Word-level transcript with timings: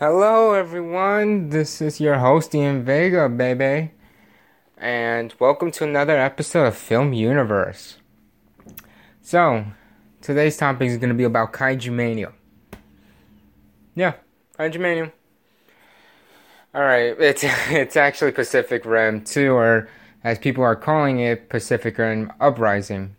Hello, 0.00 0.54
everyone. 0.54 1.50
This 1.50 1.82
is 1.82 2.00
your 2.00 2.20
host, 2.20 2.54
Ian 2.54 2.84
Vega, 2.84 3.28
baby. 3.28 3.90
And 4.78 5.34
welcome 5.38 5.70
to 5.72 5.84
another 5.84 6.18
episode 6.18 6.68
of 6.68 6.74
Film 6.74 7.12
Universe. 7.12 7.98
So, 9.20 9.66
today's 10.22 10.56
topic 10.56 10.88
is 10.88 10.96
going 10.96 11.10
to 11.10 11.14
be 11.14 11.24
about 11.24 11.52
Kaiju 11.52 11.92
Mania. 11.92 12.32
Yeah, 13.94 14.14
Kaiju 14.58 14.80
Mania. 14.80 15.12
Alright, 16.74 17.20
it's, 17.20 17.44
it's 17.68 17.94
actually 17.98 18.32
Pacific 18.32 18.86
Rim 18.86 19.22
2, 19.22 19.52
or 19.52 19.90
as 20.24 20.38
people 20.38 20.64
are 20.64 20.76
calling 20.76 21.20
it, 21.20 21.50
Pacific 21.50 21.98
Rim 21.98 22.32
Uprising. 22.40 23.16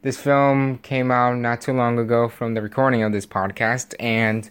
This 0.00 0.18
film 0.18 0.78
came 0.78 1.10
out 1.10 1.36
not 1.36 1.60
too 1.60 1.74
long 1.74 1.98
ago 1.98 2.30
from 2.30 2.54
the 2.54 2.62
recording 2.62 3.02
of 3.02 3.12
this 3.12 3.26
podcast, 3.26 3.94
and 4.00 4.48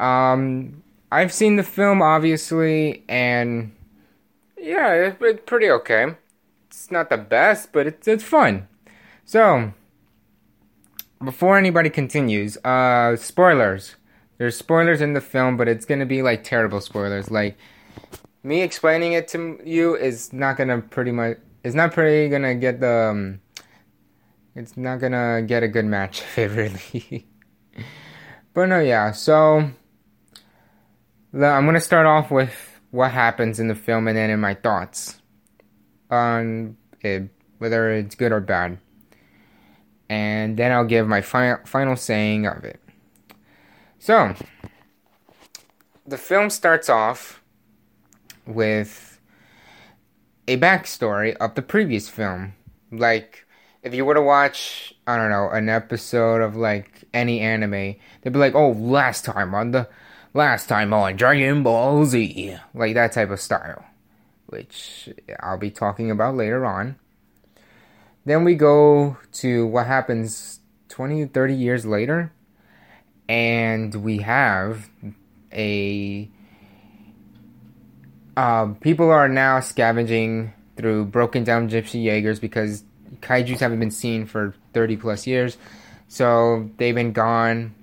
um, 0.00 0.82
I've 1.12 1.32
seen 1.32 1.56
the 1.56 1.62
film 1.62 2.02
obviously, 2.02 3.04
and 3.08 3.72
yeah, 4.56 4.92
it's, 4.92 5.16
it's 5.20 5.42
pretty 5.46 5.70
okay. 5.70 6.14
It's 6.68 6.90
not 6.90 7.10
the 7.10 7.18
best, 7.18 7.72
but 7.72 7.86
it's 7.86 8.08
it's 8.08 8.24
fun. 8.24 8.68
So, 9.24 9.72
before 11.22 11.58
anybody 11.58 11.90
continues, 11.90 12.56
uh, 12.64 13.16
spoilers. 13.16 13.96
There's 14.38 14.56
spoilers 14.56 15.02
in 15.02 15.12
the 15.12 15.20
film, 15.20 15.56
but 15.56 15.68
it's 15.68 15.84
gonna 15.84 16.06
be 16.06 16.22
like 16.22 16.44
terrible 16.44 16.80
spoilers. 16.80 17.30
Like 17.30 17.58
me 18.42 18.62
explaining 18.62 19.12
it 19.12 19.28
to 19.28 19.60
you 19.64 19.96
is 19.96 20.32
not 20.32 20.56
gonna 20.56 20.80
pretty 20.80 21.12
much. 21.12 21.38
It's 21.62 21.74
not 21.74 21.92
pretty 21.92 22.28
gonna 22.30 22.54
get 22.54 22.80
the. 22.80 23.10
Um, 23.10 23.40
it's 24.54 24.76
not 24.76 25.00
gonna 25.00 25.42
get 25.42 25.62
a 25.62 25.68
good 25.68 25.84
match 25.84 26.20
favorably. 26.34 27.26
but 28.54 28.66
no, 28.66 28.80
yeah. 28.80 29.12
So 29.12 29.70
I'm 31.32 31.64
gonna 31.64 31.80
start 31.80 32.06
off 32.06 32.30
with 32.30 32.80
what 32.90 33.12
happens 33.12 33.60
in 33.60 33.68
the 33.68 33.74
film 33.74 34.08
and 34.08 34.16
then 34.16 34.30
in 34.30 34.40
my 34.40 34.54
thoughts 34.54 35.20
on 36.10 36.76
it, 37.00 37.30
whether 37.58 37.92
it's 37.92 38.16
good 38.16 38.32
or 38.32 38.40
bad, 38.40 38.78
and 40.08 40.56
then 40.56 40.72
I'll 40.72 40.84
give 40.84 41.06
my 41.06 41.20
final 41.20 41.58
final 41.64 41.96
saying 41.96 42.46
of 42.46 42.64
it. 42.64 42.80
So, 43.98 44.34
the 46.04 46.18
film 46.18 46.50
starts 46.50 46.88
off 46.88 47.42
with 48.46 49.20
a 50.48 50.56
backstory 50.56 51.36
of 51.36 51.54
the 51.54 51.62
previous 51.62 52.08
film. 52.08 52.54
Like, 52.90 53.46
if 53.84 53.94
you 53.94 54.04
were 54.04 54.14
to 54.14 54.22
watch, 54.22 54.94
I 55.06 55.16
don't 55.16 55.30
know, 55.30 55.48
an 55.48 55.68
episode 55.68 56.42
of 56.42 56.56
like 56.56 57.04
any 57.14 57.38
anime, 57.38 57.94
they'd 58.22 58.32
be 58.32 58.38
like, 58.38 58.56
oh, 58.56 58.72
last 58.72 59.24
time 59.24 59.54
on 59.54 59.70
the 59.70 59.88
last 60.34 60.68
time 60.68 60.92
on 60.92 61.16
Dragon 61.16 61.62
Ball 61.62 62.04
Z. 62.04 62.56
Like 62.74 62.94
that 62.94 63.12
type 63.12 63.30
of 63.30 63.40
style, 63.40 63.84
which 64.46 65.08
I'll 65.40 65.58
be 65.58 65.70
talking 65.70 66.10
about 66.10 66.36
later 66.36 66.64
on. 66.64 66.96
Then 68.24 68.44
we 68.44 68.54
go 68.54 69.16
to 69.34 69.66
what 69.66 69.86
happens 69.86 70.60
20 70.88 71.26
30 71.26 71.54
years 71.54 71.86
later, 71.86 72.32
and 73.28 73.94
we 73.94 74.18
have 74.18 74.88
a. 75.52 76.28
Um, 78.36 78.76
people 78.76 79.10
are 79.10 79.28
now 79.28 79.60
scavenging 79.60 80.52
through 80.76 81.06
broken 81.06 81.44
down 81.44 81.68
gypsy 81.68 82.04
Jaegers 82.04 82.40
because 82.40 82.84
kaijus 83.20 83.58
haven't 83.58 83.80
been 83.80 83.90
seen 83.90 84.24
for 84.24 84.54
30 84.72 84.96
plus 84.96 85.26
years. 85.26 85.58
So 86.08 86.70
they've 86.78 86.94
been 86.94 87.12
gone 87.12 87.74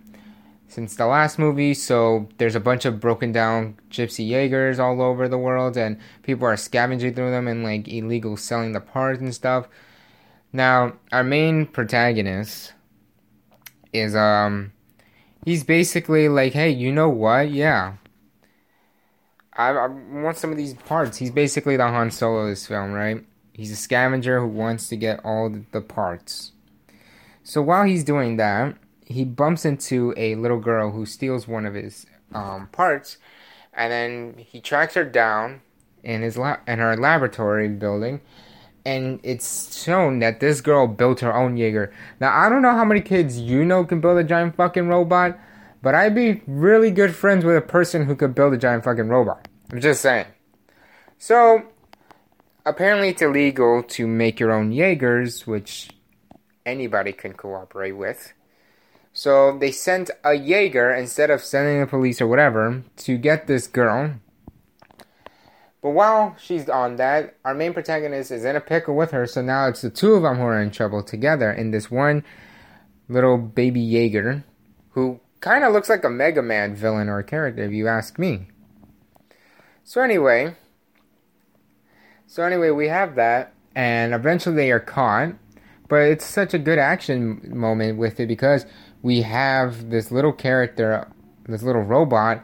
since 0.68 0.96
the 0.96 1.06
last 1.06 1.40
movie. 1.40 1.74
So 1.74 2.28
there's 2.38 2.56
a 2.56 2.60
bunch 2.60 2.86
of 2.86 3.00
broken 3.00 3.32
down 3.32 3.78
gypsy 3.90 4.28
Jaegers 4.28 4.80
all 4.80 5.02
over 5.02 5.28
the 5.28 5.38
world, 5.38 5.78
and 5.78 6.00
people 6.24 6.48
are 6.48 6.58
scavenging 6.58 7.14
through 7.14 7.32
them 7.32 7.48
and 7.48 7.64
like 7.64 7.88
illegal 7.88 8.38
selling 8.38 8.74
the 8.74 8.82
parts 8.82 9.20
and 9.20 9.34
stuff. 9.34 9.68
Now, 10.54 10.94
our 11.12 11.24
main 11.24 11.66
protagonist 11.66 12.74
is 13.94 14.16
um 14.16 14.74
he's 15.46 15.64
basically 15.64 16.30
like, 16.30 16.54
hey, 16.54 16.70
you 16.70 16.92
know 16.92 17.10
what? 17.10 17.52
Yeah. 17.52 17.94
I, 19.54 19.70
I 19.70 19.88
want 19.88 20.38
some 20.38 20.52
of 20.52 20.58
these 20.58 20.76
parts. 20.76 21.18
He's 21.18 21.32
basically 21.32 21.78
the 21.78 21.88
Han 21.88 22.12
Solo 22.12 22.42
of 22.42 22.50
this 22.50 22.68
film, 22.68 22.92
right? 22.92 23.26
He's 23.54 23.72
a 23.72 23.76
scavenger 23.76 24.40
who 24.40 24.48
wants 24.48 24.88
to 24.90 24.96
get 24.96 25.20
all 25.26 25.52
the 25.72 25.82
parts. 25.82 26.52
So 27.44 27.62
while 27.62 27.86
he's 27.86 28.04
doing 28.04 28.38
that, 28.38 28.76
he 29.08 29.24
bumps 29.24 29.64
into 29.64 30.14
a 30.18 30.36
little 30.36 30.60
girl 30.60 30.92
who 30.92 31.06
steals 31.06 31.48
one 31.48 31.66
of 31.66 31.74
his 31.74 32.06
um, 32.34 32.68
parts, 32.74 33.18
and 33.74 33.92
then 33.92 34.36
he 34.38 34.60
tracks 34.60 34.96
her 34.96 35.06
down 35.06 35.62
in 36.04 36.22
his 36.22 36.38
la- 36.38 36.58
in 36.68 36.80
her 36.80 36.98
laboratory 36.98 37.70
building, 37.70 38.20
and 38.86 39.22
it's 39.24 39.82
shown 39.82 40.20
that 40.20 40.42
this 40.42 40.60
girl 40.60 40.88
built 40.88 41.22
her 41.22 41.34
own 41.34 41.56
Jaeger. 41.56 41.94
Now 42.20 42.38
I 42.38 42.50
don't 42.50 42.62
know 42.62 42.74
how 42.74 42.86
many 42.86 43.00
kids 43.00 43.40
you 43.40 43.64
know 43.64 43.86
can 43.86 44.02
build 44.02 44.18
a 44.18 44.24
giant 44.26 44.58
fucking 44.58 44.90
robot, 44.90 45.40
but 45.82 45.96
I'd 45.96 46.14
be 46.16 46.42
really 46.46 46.92
good 46.92 47.16
friends 47.16 47.46
with 47.46 47.56
a 47.56 47.62
person 47.62 48.06
who 48.06 48.16
could 48.16 48.36
build 48.36 48.54
a 48.54 48.58
giant 48.58 48.84
fucking 48.84 49.08
robot. 49.08 49.48
I'm 49.72 49.80
just 49.80 50.02
saying. 50.02 50.28
So 51.18 51.64
apparently 52.66 53.10
it's 53.10 53.22
illegal 53.22 53.84
to 53.84 54.06
make 54.06 54.40
your 54.40 54.52
own 54.52 54.74
Jaegers, 54.74 55.48
which 55.48 55.92
anybody 56.66 57.14
can 57.14 57.34
cooperate 57.34 57.94
with. 57.94 58.34
So 59.18 59.58
they 59.58 59.72
sent 59.72 60.12
a 60.24 60.36
Jaeger 60.36 60.94
instead 60.94 61.32
of 61.32 61.42
sending 61.42 61.80
the 61.80 61.88
police 61.88 62.22
or 62.22 62.28
whatever 62.28 62.84
to 62.98 63.18
get 63.18 63.48
this 63.48 63.66
girl. 63.66 64.14
But 65.82 65.90
while 65.90 66.36
she's 66.40 66.70
on 66.70 66.98
that, 66.98 67.36
our 67.44 67.56
main 67.56 67.74
protagonist 67.74 68.30
is 68.30 68.46
in 68.46 68.56
a 68.56 68.62
pickle 68.62 68.96
with 68.96 69.10
her, 69.10 69.26
so 69.26 69.42
now 69.42 69.70
it's 69.70 69.82
the 69.82 69.90
two 69.90 70.14
of 70.14 70.22
them 70.22 70.36
who 70.36 70.44
are 70.44 70.62
in 70.62 70.70
trouble 70.70 71.02
together 71.02 71.52
in 71.52 71.72
this 71.72 71.90
one 71.90 72.24
little 73.10 73.40
baby 73.40 73.80
Jaeger 73.82 74.44
who 74.90 75.20
kind 75.40 75.64
of 75.64 75.74
looks 75.74 75.90
like 75.90 76.04
a 76.04 76.12
Mega 76.12 76.44
Man 76.44 76.76
villain 76.76 77.10
or 77.10 77.24
character 77.24 77.64
if 77.64 77.72
you 77.72 77.88
ask 77.88 78.20
me. 78.20 78.50
So 79.84 80.02
anyway, 80.02 80.56
so 82.28 82.44
anyway, 82.44 82.70
we 82.70 82.90
have 82.90 83.16
that 83.16 83.56
and 83.76 84.14
eventually 84.14 84.58
they 84.58 84.72
are 84.72 84.80
caught, 84.80 85.34
but 85.90 86.04
it's 86.04 86.26
such 86.26 86.54
a 86.54 86.60
good 86.60 86.78
action 86.78 87.42
moment 87.52 87.98
with 87.98 88.20
it 88.20 88.28
because 88.28 88.68
we 89.08 89.22
have 89.22 89.90
this 89.90 90.12
little 90.12 90.34
character, 90.34 91.08
this 91.46 91.64
little 91.64 91.82
robot, 91.82 92.44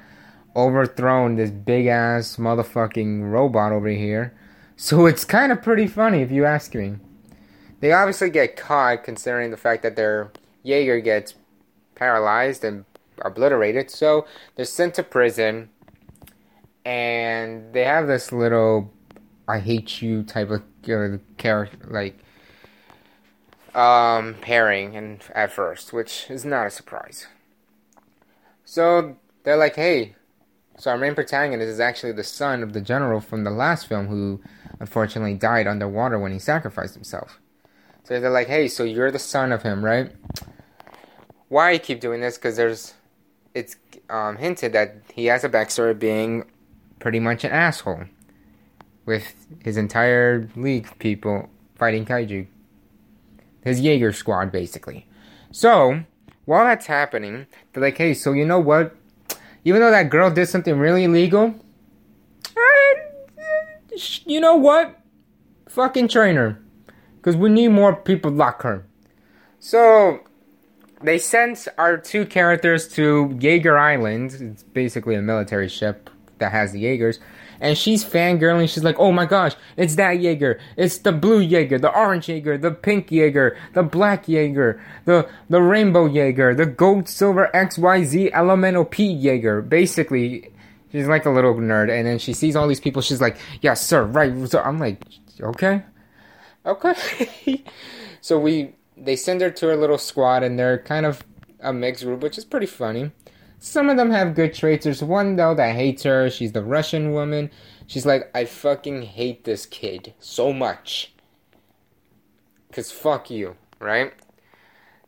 overthrown 0.55 1.35
this 1.35 1.51
big 1.51 1.87
ass 1.87 2.37
motherfucking 2.37 3.29
robot 3.29 3.73
over 3.73 3.89
here. 3.89 4.33
So 4.77 5.05
it's 5.11 5.25
kind 5.25 5.51
of 5.51 5.61
pretty 5.61 5.87
funny 5.87 6.21
if 6.21 6.31
you 6.31 6.45
ask 6.45 6.73
me. 6.73 6.95
They 7.81 7.91
obviously 7.91 8.29
get 8.29 8.55
caught 8.55 9.03
considering 9.03 9.51
the 9.51 9.57
fact 9.57 9.83
that 9.83 9.97
their 9.97 10.31
Jaeger 10.63 11.01
gets 11.01 11.33
paralyzed 11.95 12.63
and 12.63 12.85
obliterated. 13.21 13.91
So 13.91 14.25
they're 14.55 14.63
sent 14.63 14.93
to 14.93 15.03
prison 15.03 15.69
and 16.85 17.73
they 17.73 17.83
have 17.83 18.07
this 18.07 18.31
little 18.31 18.89
I 19.49 19.59
hate 19.59 20.01
you 20.01 20.23
type 20.23 20.49
of 20.49 20.61
uh, 20.89 21.17
character 21.35 21.77
like 21.89 22.22
um, 23.75 24.35
pairing 24.41 24.95
and 24.95 25.21
at 25.33 25.51
first, 25.51 25.93
which 25.93 26.27
is 26.29 26.45
not 26.45 26.67
a 26.67 26.69
surprise. 26.69 27.27
So 28.65 29.17
they're 29.43 29.57
like, 29.57 29.75
hey, 29.75 30.15
so 30.77 30.91
our 30.91 30.97
main 30.97 31.15
protagonist 31.15 31.67
is 31.67 31.79
actually 31.79 32.13
the 32.13 32.23
son 32.23 32.63
of 32.63 32.73
the 32.73 32.81
general 32.81 33.19
from 33.19 33.43
the 33.43 33.51
last 33.51 33.87
film 33.87 34.07
who 34.07 34.41
unfortunately 34.79 35.35
died 35.35 35.67
underwater 35.67 36.17
when 36.17 36.31
he 36.31 36.39
sacrificed 36.39 36.95
himself. 36.95 37.39
So 38.03 38.19
they're 38.19 38.29
like, 38.29 38.47
hey, 38.47 38.67
so 38.67 38.83
you're 38.83 39.11
the 39.11 39.19
son 39.19 39.51
of 39.51 39.63
him, 39.63 39.83
right? 39.83 40.11
Why 41.47 41.73
I 41.73 41.77
keep 41.77 41.99
doing 42.01 42.21
this? 42.21 42.37
Because 42.37 42.57
there's, 42.57 42.93
it's 43.53 43.75
um, 44.09 44.37
hinted 44.37 44.73
that 44.73 44.97
he 45.13 45.25
has 45.27 45.43
a 45.43 45.49
backstory 45.49 45.91
of 45.91 45.99
being 45.99 46.45
pretty 46.99 47.19
much 47.19 47.43
an 47.43 47.51
asshole 47.51 48.05
with 49.05 49.35
his 49.63 49.77
entire 49.77 50.49
league 50.55 50.87
people 50.99 51.49
fighting 51.75 52.05
kaiju 52.05 52.47
his 53.63 53.81
Jaeger 53.81 54.11
squad, 54.11 54.51
basically. 54.51 55.07
So, 55.51 56.03
while 56.45 56.65
that's 56.65 56.87
happening, 56.87 57.47
they're 57.71 57.83
like, 57.83 57.97
hey, 57.97 58.13
so 58.13 58.33
you 58.33 58.45
know 58.45 58.59
what? 58.59 58.95
Even 59.65 59.81
though 59.81 59.91
that 59.91 60.09
girl 60.09 60.29
did 60.29 60.47
something 60.47 60.77
really 60.77 61.05
illegal, 61.05 61.55
eh, 62.57 63.97
you 64.25 64.39
know 64.39 64.55
what? 64.55 64.99
Fucking 65.69 66.07
train 66.09 66.35
her. 66.35 66.59
Because 67.17 67.37
we 67.37 67.49
need 67.49 67.69
more 67.69 67.95
people 67.95 68.31
like 68.31 68.61
her. 68.63 68.85
So, 69.59 70.19
they 71.01 71.17
sent 71.17 71.67
our 71.77 71.97
two 71.97 72.25
characters 72.25 72.87
to 72.89 73.37
Jaeger 73.39 73.77
Island. 73.77 74.33
It's 74.39 74.63
basically 74.63 75.15
a 75.15 75.21
military 75.21 75.69
ship 75.69 76.09
that 76.39 76.51
has 76.51 76.73
the 76.73 76.79
Jaegers. 76.79 77.19
And 77.59 77.77
she's 77.77 78.03
fangirling. 78.03 78.69
She's 78.69 78.83
like, 78.83 78.99
"Oh 78.99 79.11
my 79.11 79.25
gosh, 79.25 79.53
it's 79.77 79.95
that 79.95 80.19
Jaeger! 80.19 80.59
It's 80.77 80.97
the 80.99 81.11
blue 81.11 81.39
Jaeger, 81.39 81.79
the 81.79 81.95
orange 81.95 82.27
Jaeger, 82.29 82.57
the 82.57 82.71
pink 82.71 83.11
Jaeger, 83.11 83.57
the 83.73 83.83
black 83.83 84.27
Jaeger, 84.27 84.81
the 85.05 85.27
the 85.49 85.61
rainbow 85.61 86.05
Jaeger, 86.05 86.55
the 86.55 86.65
gold, 86.65 87.07
silver, 87.07 87.55
X, 87.55 87.77
Y, 87.77 88.03
Z, 88.03 88.31
elemental 88.33 88.85
P 88.85 89.11
Jaeger." 89.11 89.61
Basically, 89.61 90.51
she's 90.91 91.07
like 91.07 91.25
a 91.25 91.29
little 91.29 91.53
nerd, 91.55 91.89
and 91.89 92.07
then 92.07 92.19
she 92.19 92.33
sees 92.33 92.55
all 92.55 92.67
these 92.67 92.79
people. 92.79 93.01
She's 93.01 93.21
like, 93.21 93.37
"Yes, 93.61 93.85
sir, 93.85 94.03
right." 94.03 94.33
So 94.49 94.61
I'm 94.61 94.79
like, 94.79 95.01
"Okay, 95.41 95.83
okay." 96.65 97.63
so 98.21 98.39
we 98.39 98.73
they 98.97 99.15
send 99.15 99.41
her 99.41 99.49
to 99.49 99.67
her 99.67 99.75
little 99.75 99.97
squad, 99.97 100.43
and 100.43 100.57
they're 100.57 100.79
kind 100.79 101.05
of 101.05 101.23
a 101.59 101.73
mixed 101.73 102.03
group, 102.03 102.21
which 102.21 102.37
is 102.37 102.45
pretty 102.45 102.67
funny. 102.67 103.11
Some 103.65 103.89
of 103.89 103.95
them 103.95 104.11
have 104.11 104.35
good 104.35 104.53
traits. 104.53 104.83
There's 104.83 105.01
one 105.01 105.37
though 105.37 105.55
that 105.55 105.73
hates 105.73 106.03
her. 106.03 106.29
She's 106.29 106.51
the 106.51 106.61
Russian 106.61 107.13
woman. 107.13 107.49
She's 107.87 108.05
like, 108.05 108.29
I 108.35 108.43
fucking 108.43 109.03
hate 109.03 109.45
this 109.45 109.65
kid 109.65 110.13
so 110.19 110.51
much. 110.51 111.13
Cause 112.73 112.91
fuck 112.91 113.29
you, 113.29 113.55
right? 113.79 114.11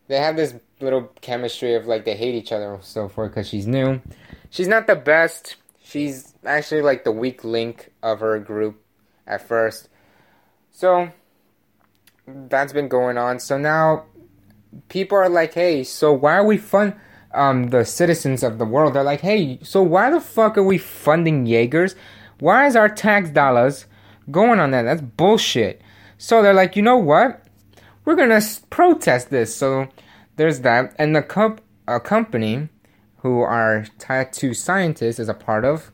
They 0.07 0.15
have 0.15 0.37
this 0.37 0.55
little 0.79 1.11
chemistry 1.19 1.75
of 1.75 1.85
like 1.85 2.05
they 2.05 2.15
hate 2.15 2.33
each 2.33 2.53
other 2.53 2.79
so 2.81 3.09
forth 3.09 3.31
because 3.31 3.49
she's 3.49 3.67
new. 3.67 3.99
She's 4.51 4.69
not 4.69 4.87
the 4.87 4.95
best. 4.95 5.57
She's 5.83 6.33
actually 6.45 6.81
like 6.81 7.03
the 7.03 7.11
weak 7.11 7.43
link 7.43 7.91
of 8.01 8.21
her 8.21 8.39
group 8.39 8.81
at 9.27 9.45
first. 9.45 9.89
So 10.71 11.09
that's 12.25 12.71
been 12.71 12.87
going 12.87 13.17
on. 13.17 13.41
So 13.41 13.57
now 13.57 14.05
people 14.87 15.17
are 15.17 15.27
like, 15.27 15.53
hey, 15.53 15.83
so 15.83 16.13
why 16.13 16.37
are 16.37 16.45
we 16.45 16.57
fun? 16.57 16.95
Um, 17.35 17.69
the 17.69 17.85
citizens 17.85 18.43
of 18.43 18.57
the 18.57 18.65
world, 18.65 18.93
they're 18.93 19.03
like, 19.03 19.21
hey, 19.21 19.59
so 19.61 19.83
why 19.83 20.09
the 20.09 20.21
fuck 20.21 20.57
are 20.57 20.63
we 20.63 20.77
funding 20.77 21.45
Jaegers? 21.45 21.95
Why 22.39 22.65
is 22.65 22.75
our 22.75 22.89
tax 22.89 23.29
dollars 23.29 23.85
going 24.31 24.59
on 24.59 24.71
that? 24.71 24.83
That's 24.83 25.01
bullshit. 25.01 25.81
So 26.17 26.41
they're 26.41 26.53
like, 26.53 26.75
you 26.75 26.81
know 26.81 26.97
what? 26.97 27.43
We're 28.05 28.15
gonna 28.15 28.41
protest 28.69 29.29
this. 29.29 29.55
So 29.55 29.87
there's 30.37 30.61
that, 30.61 30.95
and 30.97 31.15
the 31.15 31.59
a 31.87 31.99
company 31.99 32.69
who 33.17 33.41
our 33.41 33.85
tattoo 33.99 34.53
scientist 34.53 35.19
is 35.19 35.29
a 35.29 35.33
part 35.33 35.65
of 35.65 35.91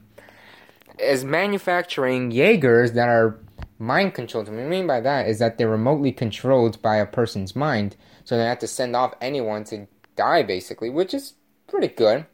is 0.99 1.23
manufacturing 1.23 2.31
Jaegers 2.31 2.93
that 2.93 3.09
are 3.09 3.39
mind 3.79 4.13
controlled. 4.13 4.47
What 4.47 4.59
I 4.59 4.67
mean 4.67 4.87
by 4.87 5.01
that 5.01 5.27
is 5.27 5.39
that 5.39 5.57
they're 5.57 5.69
remotely 5.69 6.11
controlled 6.11 6.81
by 6.81 6.97
a 6.97 7.05
person's 7.05 7.55
mind. 7.55 7.95
So 8.23 8.37
they 8.37 8.43
have 8.45 8.59
to 8.59 8.67
send 8.67 8.95
off 8.95 9.13
anyone 9.19 9.63
to 9.65 9.87
die, 10.15 10.43
basically, 10.43 10.89
which 10.89 11.13
is 11.13 11.33
pretty 11.67 11.87
good. 11.87 12.25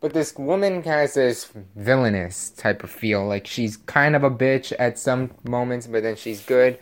But 0.00 0.14
this 0.14 0.34
woman 0.36 0.82
has 0.84 1.14
this 1.14 1.50
villainous 1.76 2.50
type 2.50 2.82
of 2.82 2.90
feel. 2.90 3.26
Like 3.26 3.46
she's 3.46 3.76
kind 3.76 4.16
of 4.16 4.24
a 4.24 4.30
bitch 4.30 4.72
at 4.78 4.98
some 4.98 5.32
moments, 5.44 5.86
but 5.86 6.02
then 6.02 6.16
she's 6.16 6.42
good. 6.42 6.78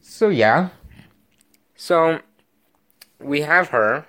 So, 0.00 0.28
yeah. 0.28 0.68
So, 1.74 2.20
we 3.18 3.40
have 3.40 3.68
her. 3.70 4.06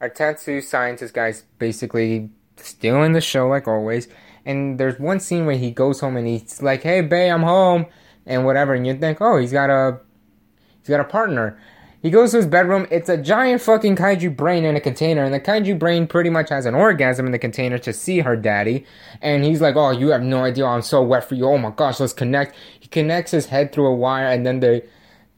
Our 0.00 0.08
tattoo 0.08 0.60
scientist 0.60 1.12
guy's 1.12 1.42
basically 1.58 2.30
stealing 2.56 3.12
the 3.12 3.20
show, 3.20 3.48
like 3.48 3.66
always. 3.66 4.06
And 4.44 4.78
there's 4.78 4.98
one 4.98 5.20
scene 5.20 5.46
where 5.46 5.56
he 5.56 5.70
goes 5.70 6.00
home 6.00 6.16
and 6.16 6.26
he's 6.26 6.62
like, 6.62 6.82
"Hey, 6.82 7.00
babe, 7.02 7.32
I'm 7.32 7.42
home," 7.42 7.86
and 8.24 8.44
whatever. 8.46 8.74
And 8.74 8.86
you 8.86 8.96
think, 8.96 9.18
"Oh, 9.20 9.36
he's 9.36 9.52
got 9.52 9.68
a, 9.68 10.00
he's 10.78 10.88
got 10.88 11.00
a 11.00 11.04
partner." 11.04 11.58
He 12.02 12.10
goes 12.10 12.30
to 12.30 12.38
his 12.38 12.46
bedroom. 12.46 12.86
It's 12.90 13.10
a 13.10 13.18
giant 13.18 13.60
fucking 13.60 13.96
kaiju 13.96 14.34
brain 14.34 14.64
in 14.64 14.74
a 14.74 14.80
container, 14.80 15.22
and 15.22 15.34
the 15.34 15.40
kaiju 15.40 15.78
brain 15.78 16.06
pretty 16.06 16.30
much 16.30 16.48
has 16.48 16.64
an 16.64 16.74
orgasm 16.74 17.26
in 17.26 17.32
the 17.32 17.38
container 17.38 17.76
to 17.78 17.92
see 17.92 18.20
her 18.20 18.36
daddy. 18.36 18.86
And 19.20 19.44
he's 19.44 19.60
like, 19.60 19.76
"Oh, 19.76 19.90
you 19.90 20.08
have 20.08 20.22
no 20.22 20.44
idea. 20.44 20.64
I'm 20.64 20.82
so 20.82 21.02
wet 21.02 21.28
for 21.28 21.34
you. 21.34 21.46
Oh 21.46 21.58
my 21.58 21.70
gosh, 21.70 22.00
let's 22.00 22.14
connect." 22.14 22.54
He 22.80 22.88
connects 22.88 23.32
his 23.32 23.46
head 23.46 23.72
through 23.72 23.86
a 23.86 23.94
wire, 23.94 24.28
and 24.28 24.46
then 24.46 24.60
the 24.60 24.82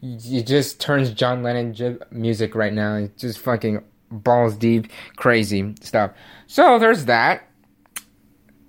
it 0.02 0.46
just 0.46 0.80
turns 0.80 1.10
John 1.10 1.42
Lennon 1.42 1.98
music 2.10 2.54
right 2.54 2.72
now. 2.72 2.96
It's 2.96 3.20
just 3.22 3.38
fucking 3.38 3.82
balls 4.10 4.56
deep, 4.56 4.88
crazy 5.16 5.74
stuff. 5.80 6.12
So 6.46 6.78
there's 6.78 7.06
that. 7.06 7.48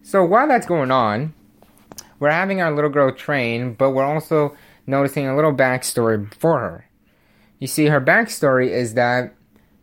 So 0.04 0.24
while 0.24 0.48
that's 0.48 0.68
going 0.68 0.92
on, 0.92 1.34
we're 2.20 2.30
having 2.30 2.62
our 2.62 2.72
little 2.72 2.90
girl 2.90 3.12
train, 3.12 3.74
but 3.74 3.92
we're 3.92 4.06
also 4.06 4.56
noticing 4.86 5.28
a 5.28 5.36
little 5.36 5.54
backstory 5.54 6.32
for 6.36 6.60
her. 6.60 6.86
You 7.64 7.68
see, 7.68 7.86
her 7.86 8.02
backstory 8.02 8.68
is 8.68 8.96
that 8.96 9.34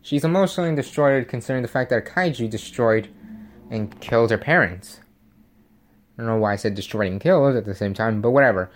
she's 0.03 0.23
emotionally 0.23 0.75
destroyed 0.75 1.27
considering 1.27 1.63
the 1.63 1.67
fact 1.67 1.89
that 1.89 1.97
a 1.97 2.01
kaiju 2.07 2.47
destroyed 2.47 3.09
and 3.71 3.99
killed 3.99 4.29
her 4.29 4.37
parents. 4.37 4.99
I 6.15 6.21
don't 6.21 6.27
know 6.27 6.37
why 6.37 6.53
I 6.53 6.57
said 6.57 6.75
destroyed 6.75 7.11
and 7.11 7.19
killed 7.19 7.55
at 7.55 7.65
the 7.65 7.73
same 7.73 7.95
time, 7.95 8.21
but 8.21 8.29
whatever. 8.29 8.69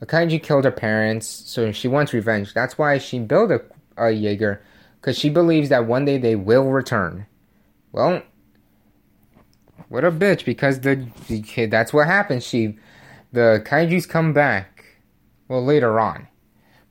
A 0.00 0.06
kaiju 0.06 0.40
killed 0.44 0.64
her 0.64 0.70
parents, 0.70 1.26
so 1.26 1.72
she 1.72 1.88
wants 1.88 2.12
revenge. 2.12 2.54
That's 2.54 2.78
why 2.78 2.98
she 2.98 3.18
built 3.18 3.50
a, 3.50 3.62
a 3.96 4.12
Jaeger, 4.12 4.62
because 5.00 5.18
she 5.18 5.28
believes 5.28 5.68
that 5.70 5.88
one 5.88 6.04
day 6.04 6.16
they 6.16 6.36
will 6.36 6.70
return. 6.70 7.26
Well, 7.90 8.22
what 9.88 10.04
a 10.04 10.12
bitch! 10.12 10.44
Because 10.44 10.78
the, 10.82 11.04
the 11.26 11.66
that's 11.66 11.92
what 11.92 12.06
happens. 12.06 12.46
She, 12.46 12.78
the 13.32 13.60
kaiju's 13.66 14.06
come 14.06 14.32
back. 14.32 14.84
Well, 15.48 15.64
later 15.64 15.98
on, 15.98 16.28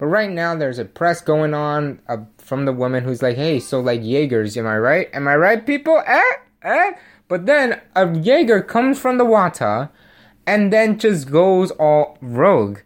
but 0.02 0.08
right 0.08 0.32
now 0.32 0.56
there's 0.56 0.80
a 0.80 0.86
press 0.86 1.22
going 1.22 1.54
on 1.54 2.02
uh, 2.10 2.18
from 2.40 2.66
the 2.66 2.74
woman 2.74 3.04
who's 3.04 3.22
like, 3.22 3.38
"Hey, 3.38 3.60
so 3.60 3.80
like 3.80 4.02
Jaegers, 4.02 4.58
am 4.58 4.66
I 4.66 4.80
right? 4.80 5.08
Am 5.14 5.28
I 5.28 5.36
right, 5.36 5.64
people? 5.64 6.02
Eh, 6.08 6.34
eh." 6.64 6.94
But 7.28 7.46
then 7.46 7.80
a 7.96 8.12
Jaeger 8.12 8.64
comes 8.64 8.98
from 8.98 9.20
the 9.20 9.26
water, 9.26 9.92
and 10.48 10.74
then 10.74 10.98
just 10.98 11.30
goes 11.30 11.70
all 11.70 12.18
rogue. 12.20 12.80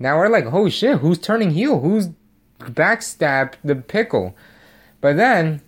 Now 0.00 0.18
we're 0.18 0.28
like, 0.28 0.46
"Oh 0.46 0.68
shit, 0.68 0.98
who's 0.98 1.18
turning 1.18 1.52
heel? 1.52 1.78
Who's 1.78 2.08
backstabbed 2.58 3.54
the 3.62 3.76
pickle?" 3.76 4.34
But 5.00 5.16
then 5.16 5.62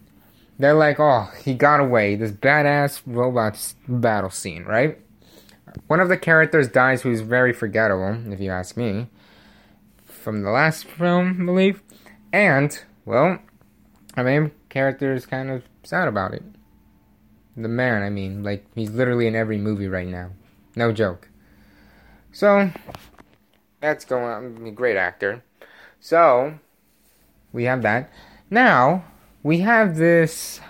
they're 0.58 0.74
like, 0.74 0.98
oh, 0.98 1.30
he 1.44 1.54
got 1.54 1.78
away. 1.78 2.16
This 2.16 2.32
badass 2.32 3.02
robot 3.06 3.72
battle 3.86 4.30
scene, 4.30 4.64
right? 4.64 4.98
One 5.86 6.00
of 6.00 6.08
the 6.08 6.16
characters 6.16 6.66
dies 6.66 7.02
who's 7.02 7.20
very 7.20 7.52
forgettable, 7.52 8.32
if 8.32 8.40
you 8.40 8.50
ask 8.50 8.76
me, 8.76 9.06
from 10.28 10.42
the 10.42 10.50
last 10.50 10.84
film, 10.84 11.38
I 11.40 11.44
believe. 11.46 11.82
And, 12.34 12.78
well, 13.06 13.38
our 14.14 14.22
main 14.22 14.50
character 14.68 15.14
is 15.14 15.24
kind 15.24 15.50
of 15.50 15.62
sad 15.82 16.06
about 16.06 16.34
it. 16.34 16.42
The 17.56 17.66
man, 17.66 18.02
I 18.02 18.10
mean, 18.10 18.42
like, 18.42 18.66
he's 18.74 18.90
literally 18.90 19.26
in 19.26 19.34
every 19.34 19.56
movie 19.56 19.88
right 19.88 20.06
now. 20.06 20.32
No 20.76 20.92
joke. 20.92 21.30
So, 22.30 22.70
that's 23.80 24.04
going 24.04 24.24
on. 24.24 24.74
Great 24.74 24.98
actor. 24.98 25.42
So, 25.98 26.58
we 27.54 27.64
have 27.64 27.80
that. 27.80 28.12
Now, 28.50 29.04
we 29.42 29.60
have 29.60 29.96
this 29.96 30.60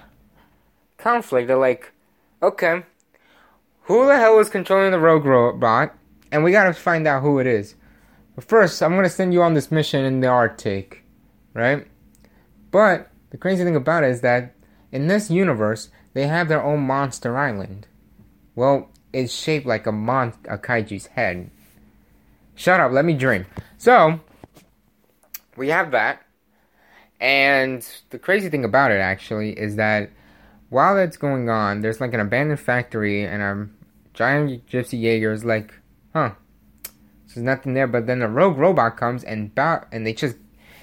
conflict. 0.99 1.49
They're 1.49 1.58
like, 1.58 1.93
okay, 2.40 2.84
who 3.82 4.06
the 4.06 4.19
hell 4.19 4.38
is 4.38 4.50
controlling 4.50 4.93
the 4.93 5.00
rogue 5.00 5.24
robot? 5.24 5.96
And 6.31 6.44
we 6.44 6.53
gotta 6.53 6.72
find 6.72 7.08
out 7.08 7.22
who 7.22 7.41
it 7.41 7.48
is. 7.48 7.74
But 8.39 8.47
first, 8.49 8.81
I'm 8.85 8.95
gonna 8.95 9.09
send 9.09 9.33
you 9.33 9.43
on 9.43 9.55
this 9.55 9.73
mission 9.73 10.05
in 10.05 10.21
the 10.21 10.29
Arctic, 10.29 11.03
right? 11.55 11.89
But 12.71 13.11
the 13.31 13.37
crazy 13.37 13.65
thing 13.65 13.75
about 13.75 14.05
it 14.05 14.11
is 14.11 14.21
that 14.21 14.55
in 14.93 15.09
this 15.09 15.29
universe, 15.29 15.89
they 16.15 16.29
have 16.29 16.47
their 16.47 16.63
own 16.63 16.87
monster 16.87 17.37
island. 17.37 17.89
Well, 18.55 18.91
it's 19.13 19.35
shaped 19.35 19.67
like 19.67 19.89
a 19.89 19.91
mon 19.91 20.35
a 20.49 20.57
kaiju's 20.57 21.07
head. 21.07 21.51
Shut 22.55 22.79
up, 22.79 22.93
let 22.93 23.05
me 23.05 23.15
dream. 23.15 23.45
So, 23.77 24.21
we 25.57 25.71
have 25.71 25.91
that. 25.91 26.23
And 27.21 27.85
the 28.11 28.21
crazy 28.21 28.49
thing 28.51 28.65
about 28.65 28.93
it 28.93 29.01
actually 29.01 29.59
is 29.59 29.75
that 29.75 30.13
while 30.69 30.95
that's 30.95 31.17
going 31.17 31.51
on, 31.51 31.81
there's 31.81 32.01
like 32.01 32.15
an 32.15 32.21
abandoned 32.21 32.61
factory 32.61 33.25
and 33.25 33.43
a 33.43 33.69
giant 34.15 34.65
gypsy 34.69 35.01
Jaeger 35.01 35.33
is 35.33 35.45
like, 35.45 35.75
huh, 36.13 36.35
there's 37.39 37.57
nothing 37.57 37.75
there. 37.75 37.87
But 37.87 38.07
then 38.07 38.21
a 38.23 38.29
rogue 38.29 38.59
robot 38.59 38.97
comes 38.97 39.25
and 39.25 39.51
and 39.57 40.07
they 40.07 40.13
just 40.13 40.37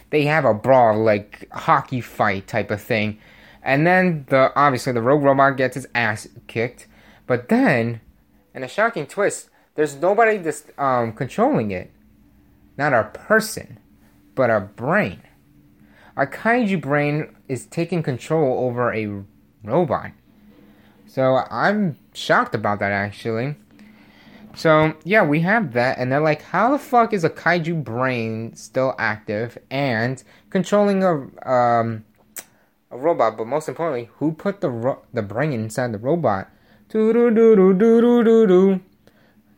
they 0.10 0.24
have 0.24 0.46
a 0.46 0.54
brawl 0.54 1.04
like 1.04 1.48
hockey 1.52 2.02
fight 2.02 2.48
type 2.48 2.72
of 2.72 2.82
thing. 2.82 3.20
And 3.62 3.86
then 3.86 4.26
the 4.30 4.52
obviously 4.56 4.94
the 4.94 5.02
rogue 5.02 5.24
robot 5.24 5.58
gets 5.58 5.76
his 5.76 5.88
ass 5.94 6.28
kicked. 6.48 6.88
But 7.28 7.50
then, 7.50 8.02
in 8.54 8.64
a 8.64 8.68
shocking 8.68 9.08
twist, 9.08 9.50
there's 9.74 9.96
nobody 9.96 10.38
just 10.38 10.70
um, 10.78 11.12
controlling 11.14 11.72
it. 11.72 11.92
Not 12.78 12.94
a 12.94 13.06
person, 13.06 13.80
but 14.36 14.50
a 14.50 14.60
brain. 14.60 15.22
A 16.16 16.28
kaiju 16.28 16.80
brain 16.80 17.36
is 17.50 17.66
taking 17.66 18.04
control 18.04 18.66
over 18.66 18.94
a 18.94 19.24
robot. 19.64 20.12
So 21.08 21.42
I'm 21.50 21.98
shocked 22.14 22.56
about 22.56 22.80
that 22.80 22.92
actually. 22.92 23.56
So 24.56 24.96
yeah, 25.04 25.24
we 25.26 25.42
have 25.42 25.74
that, 25.74 25.98
and 25.98 26.12
they're 26.12 26.20
like, 26.20 26.42
how 26.42 26.72
the 26.72 26.80
fuck 26.80 27.14
is 27.14 27.24
a 27.24 27.30
kaiju 27.30 27.84
brain 27.84 28.56
still 28.56 28.96
active 28.98 29.58
and 29.70 30.24
controlling 30.50 31.04
a 31.04 31.14
um 31.50 32.06
a 32.90 32.98
robot? 32.98 33.38
But 33.38 33.48
most 33.48 33.68
importantly, 33.68 34.10
who 34.16 34.32
put 34.32 34.62
the 34.62 34.70
ro- 34.70 35.02
the 35.14 35.22
brain 35.22 35.52
inside 35.52 35.92
the 35.92 35.98
robot? 35.98 36.50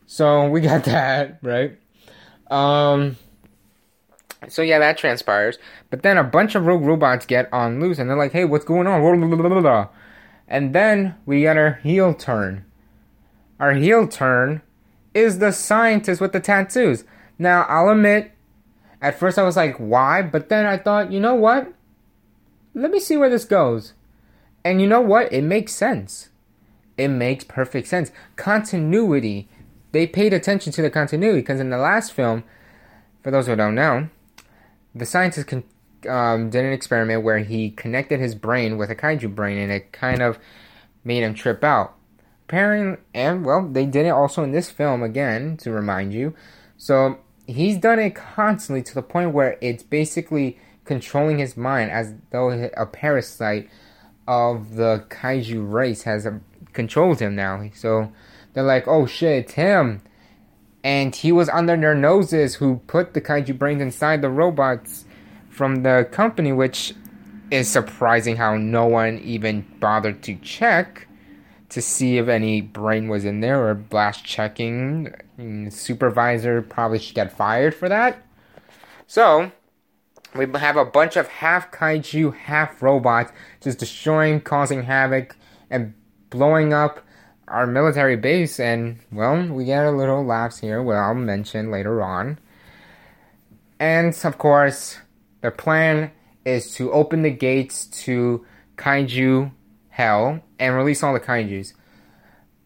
So 0.06 0.48
we 0.48 0.60
got 0.60 0.84
that, 0.84 1.38
right? 1.42 1.78
Um, 2.50 3.16
so 4.48 4.62
yeah, 4.62 4.78
that 4.78 4.98
transpires. 4.98 5.58
But 5.90 6.02
then 6.02 6.18
a 6.18 6.24
bunch 6.24 6.54
of 6.54 6.66
rogue 6.66 6.84
robots 6.84 7.26
get 7.26 7.52
on 7.52 7.80
loose 7.80 7.98
and 7.98 8.08
they're 8.08 8.16
like, 8.16 8.32
hey, 8.32 8.44
what's 8.44 8.64
going 8.64 8.86
on? 8.86 9.88
And 10.48 10.74
then 10.74 11.14
we 11.26 11.40
get 11.42 11.56
our 11.56 11.74
heel 11.82 12.14
turn. 12.14 12.64
Our 13.60 13.74
heel 13.74 14.08
turn 14.08 14.62
is 15.18 15.38
the 15.38 15.52
scientist 15.52 16.20
with 16.20 16.32
the 16.32 16.40
tattoos. 16.40 17.04
Now, 17.38 17.62
I'll 17.64 17.90
admit, 17.90 18.32
at 19.02 19.18
first 19.18 19.38
I 19.38 19.42
was 19.42 19.56
like, 19.56 19.76
why? 19.76 20.22
But 20.22 20.48
then 20.48 20.66
I 20.66 20.76
thought, 20.76 21.12
you 21.12 21.20
know 21.20 21.34
what? 21.34 21.72
Let 22.74 22.90
me 22.90 23.00
see 23.00 23.16
where 23.16 23.30
this 23.30 23.44
goes. 23.44 23.94
And 24.64 24.80
you 24.80 24.86
know 24.86 25.00
what? 25.00 25.32
It 25.32 25.42
makes 25.42 25.72
sense. 25.74 26.28
It 26.96 27.08
makes 27.08 27.44
perfect 27.44 27.88
sense. 27.88 28.10
Continuity. 28.36 29.48
They 29.92 30.06
paid 30.06 30.32
attention 30.32 30.72
to 30.72 30.82
the 30.82 30.90
continuity 30.90 31.40
because 31.40 31.60
in 31.60 31.70
the 31.70 31.78
last 31.78 32.12
film, 32.12 32.44
for 33.22 33.30
those 33.30 33.46
who 33.46 33.56
don't 33.56 33.74
know, 33.74 34.08
the 34.94 35.06
scientist 35.06 35.46
con- 35.46 35.64
um, 36.08 36.50
did 36.50 36.64
an 36.64 36.72
experiment 36.72 37.24
where 37.24 37.38
he 37.38 37.70
connected 37.70 38.20
his 38.20 38.34
brain 38.34 38.76
with 38.76 38.90
a 38.90 38.96
kaiju 38.96 39.34
brain 39.34 39.58
and 39.58 39.72
it 39.72 39.92
kind 39.92 40.22
of 40.22 40.38
made 41.04 41.22
him 41.22 41.34
trip 41.34 41.64
out. 41.64 41.94
Apparently, 42.48 42.98
and 43.12 43.44
well, 43.44 43.68
they 43.68 43.84
did 43.84 44.06
it 44.06 44.10
also 44.10 44.42
in 44.42 44.52
this 44.52 44.70
film 44.70 45.02
again 45.02 45.58
to 45.58 45.70
remind 45.70 46.14
you. 46.14 46.34
So 46.78 47.18
he's 47.46 47.76
done 47.76 47.98
it 47.98 48.14
constantly 48.14 48.82
to 48.84 48.94
the 48.94 49.02
point 49.02 49.32
where 49.32 49.58
it's 49.60 49.82
basically 49.82 50.58
controlling 50.84 51.38
his 51.38 51.56
mind 51.56 51.90
as 51.90 52.14
though 52.30 52.50
a 52.50 52.86
parasite 52.86 53.68
of 54.26 54.76
the 54.76 55.04
kaiju 55.10 55.70
race 55.70 56.02
has 56.02 56.26
um, 56.26 56.42
controlled 56.72 57.20
him 57.20 57.34
now. 57.36 57.68
So 57.74 58.12
they're 58.54 58.64
like, 58.64 58.88
oh 58.88 59.06
shit, 59.06 59.44
it's 59.44 59.52
him 59.52 60.00
and 60.84 61.14
he 61.14 61.32
was 61.32 61.48
under 61.48 61.76
their 61.76 61.94
noses 61.94 62.54
who 62.54 62.80
put 62.86 63.14
the 63.14 63.20
kaiju 63.20 63.58
brains 63.58 63.82
inside 63.82 64.22
the 64.22 64.30
robots 64.30 65.04
from 65.50 65.82
the 65.82 66.08
company, 66.12 66.52
which 66.52 66.94
is 67.50 67.68
surprising 67.68 68.36
how 68.36 68.56
no 68.56 68.86
one 68.86 69.18
even 69.18 69.66
bothered 69.80 70.22
to 70.22 70.36
check 70.36 71.07
to 71.70 71.82
see 71.82 72.18
if 72.18 72.28
any 72.28 72.60
brain 72.60 73.08
was 73.08 73.24
in 73.24 73.40
there 73.40 73.68
or 73.68 73.74
blast 73.74 74.24
checking. 74.24 75.14
Mm, 75.38 75.72
supervisor 75.72 76.62
probably 76.62 76.98
should 76.98 77.14
get 77.14 77.32
fired 77.32 77.74
for 77.74 77.88
that. 77.88 78.24
So, 79.06 79.52
we 80.34 80.46
have 80.58 80.76
a 80.76 80.84
bunch 80.84 81.16
of 81.16 81.28
half 81.28 81.70
kaiju, 81.70 82.34
half 82.34 82.82
robots 82.82 83.32
just 83.60 83.78
destroying, 83.78 84.40
causing 84.40 84.84
havoc, 84.84 85.36
and 85.70 85.94
blowing 86.30 86.72
up 86.72 87.00
our 87.48 87.66
military 87.66 88.16
base, 88.16 88.60
and 88.60 88.98
well, 89.10 89.48
we 89.48 89.64
get 89.64 89.84
a 89.84 89.90
little 89.90 90.24
laughs 90.24 90.58
here, 90.58 90.82
what 90.82 90.96
I'll 90.96 91.14
mention 91.14 91.70
later 91.70 92.02
on. 92.02 92.38
And 93.80 94.18
of 94.24 94.38
course, 94.38 94.98
the 95.40 95.50
plan 95.50 96.10
is 96.44 96.74
to 96.74 96.92
open 96.92 97.22
the 97.22 97.30
gates 97.30 97.86
to 97.86 98.44
kaiju 98.76 99.50
hell 99.88 100.42
and 100.58 100.74
release 100.74 101.02
all 101.02 101.12
the 101.12 101.20
kaijus. 101.20 101.74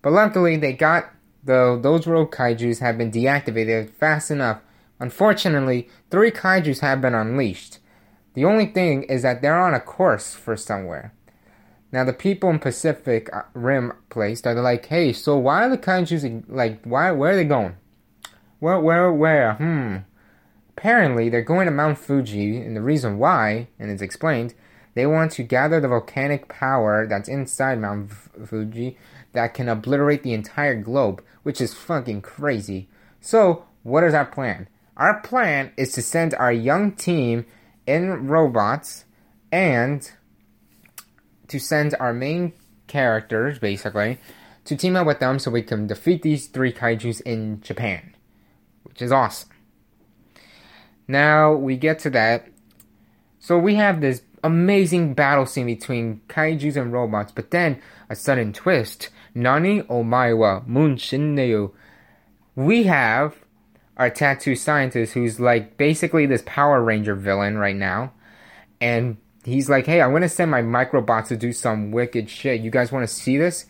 But 0.03 0.13
luckily, 0.13 0.57
they 0.57 0.73
got 0.73 1.11
the 1.45 1.79
those 1.81 2.07
rogue 2.07 2.33
kaijus 2.33 2.81
have 2.81 2.99
been 2.99 3.11
deactivated 3.11 3.91
fast 3.91 4.31
enough. 4.31 4.61
Unfortunately, 4.99 5.89
three 6.11 6.31
kaijus 6.31 6.81
have 6.81 7.01
been 7.01 7.15
unleashed. 7.15 7.79
The 8.35 8.45
only 8.45 8.67
thing 8.67 9.03
is 9.05 9.23
that 9.23 9.43
they're 9.43 9.61
on 9.61 9.75
a 9.75 9.81
course 9.81 10.35
for 10.35 10.57
somewhere. 10.57 11.13
Now 11.91 12.05
the 12.05 12.13
people 12.15 12.49
in 12.51 12.59
Pacific 12.59 13.29
uh, 13.33 13.43
Rim 13.53 13.93
place 14.09 14.41
they're 14.41 14.55
like, 14.55 14.87
hey, 14.87 15.13
so 15.13 15.37
why 15.37 15.67
are 15.67 15.71
the 15.71 15.79
kaijus 15.79 16.45
like 16.49 16.83
why 16.85 17.13
where 17.13 17.33
are 17.33 17.37
they 17.37 17.45
going? 17.45 17.77
Where 18.61 18.81
where 18.81 19.13
where? 19.13 19.55
Hmm. 19.55 19.97
Apparently 20.77 21.29
they're 21.29 21.43
going 21.43 21.67
to 21.67 21.73
Mount 21.73 21.99
Fuji, 21.99 22.57
and 22.57 22.75
the 22.75 22.81
reason 22.81 23.19
why, 23.19 23.69
and 23.79 23.91
it's 23.91 24.03
explained, 24.03 24.55
they 24.95 25.07
want 25.07 25.33
to 25.33 25.43
gather 25.43 25.81
the 25.81 25.89
volcanic 25.89 26.49
power 26.49 27.07
that's 27.07 27.29
inside 27.29 27.81
Mount 27.81 28.11
Fuji 28.11 28.99
that 29.33 29.55
can 29.55 29.69
obliterate 29.69 30.23
the 30.23 30.35
entire 30.35 30.81
globe, 30.81 31.23
which 31.43 31.61
is 31.61 31.75
fucking 31.75 32.23
crazy. 32.23 32.89
So, 33.21 33.65
what 33.83 34.05
is 34.05 34.15
our 34.15 34.27
plan? 34.27 34.69
Our 34.97 35.21
plan 35.21 35.73
is 35.77 35.93
to 35.93 36.03
send 36.03 36.35
our 36.35 36.53
young 36.53 36.93
team 36.93 37.47
in 37.87 38.29
robots 38.29 39.05
and 39.51 40.11
to 41.49 41.59
send 41.59 41.95
our 41.99 42.13
main 42.13 42.53
characters, 42.87 43.59
basically, 43.59 44.19
to 44.65 44.77
team 44.77 44.97
up 44.97 45.07
with 45.07 45.19
them 45.19 45.39
so 45.39 45.51
we 45.51 45.63
can 45.63 45.87
defeat 45.87 46.23
these 46.23 46.47
three 46.47 46.73
kaijus 46.73 47.21
in 47.23 47.61
Japan, 47.63 48.15
which 48.83 49.03
is 49.03 49.11
awesome. 49.11 49.49
Now 51.09 51.55
we 51.55 51.77
get 51.77 51.99
to 52.01 52.11
that. 52.11 52.49
So 53.41 53.59
we 53.59 53.75
have 53.75 54.01
this 54.01 54.23
amazing 54.43 55.15
battle 55.15 55.47
scene 55.47 55.67
between 55.67 56.21
kaijus 56.29 56.77
and 56.77 56.93
robots, 56.93 57.33
but 57.33 57.51
then 57.51 57.81
a 58.09 58.17
sudden 58.17 58.53
twist. 58.53 59.09
Nani 59.35 59.83
omae 59.83 60.37
wa 60.37 60.61
munshinneu. 60.61 61.73
We 62.55 62.85
have 62.85 63.37
our 63.97 64.11
tattoo 64.11 64.57
scientist 64.57 65.15
who's 65.15 65.41
like 65.41 65.77
basically 65.77 66.27
this 66.27 66.43
Power 66.45 66.83
Ranger 66.83 67.15
villain 67.15 67.57
right 67.59 67.77
now. 67.77 68.13
And 68.81 69.17
he's 69.45 69.71
like, 69.71 69.87
hey, 69.87 70.01
I'm 70.01 70.19
to 70.21 70.29
send 70.29 70.51
my 70.51 70.63
microbots 70.63 71.29
to 71.29 71.37
do 71.37 71.53
some 71.53 71.93
wicked 71.93 72.29
shit. 72.29 72.61
You 72.61 72.71
guys 72.71 72.93
want 72.93 73.09
to 73.09 73.15
see 73.15 73.37
this? 73.37 73.67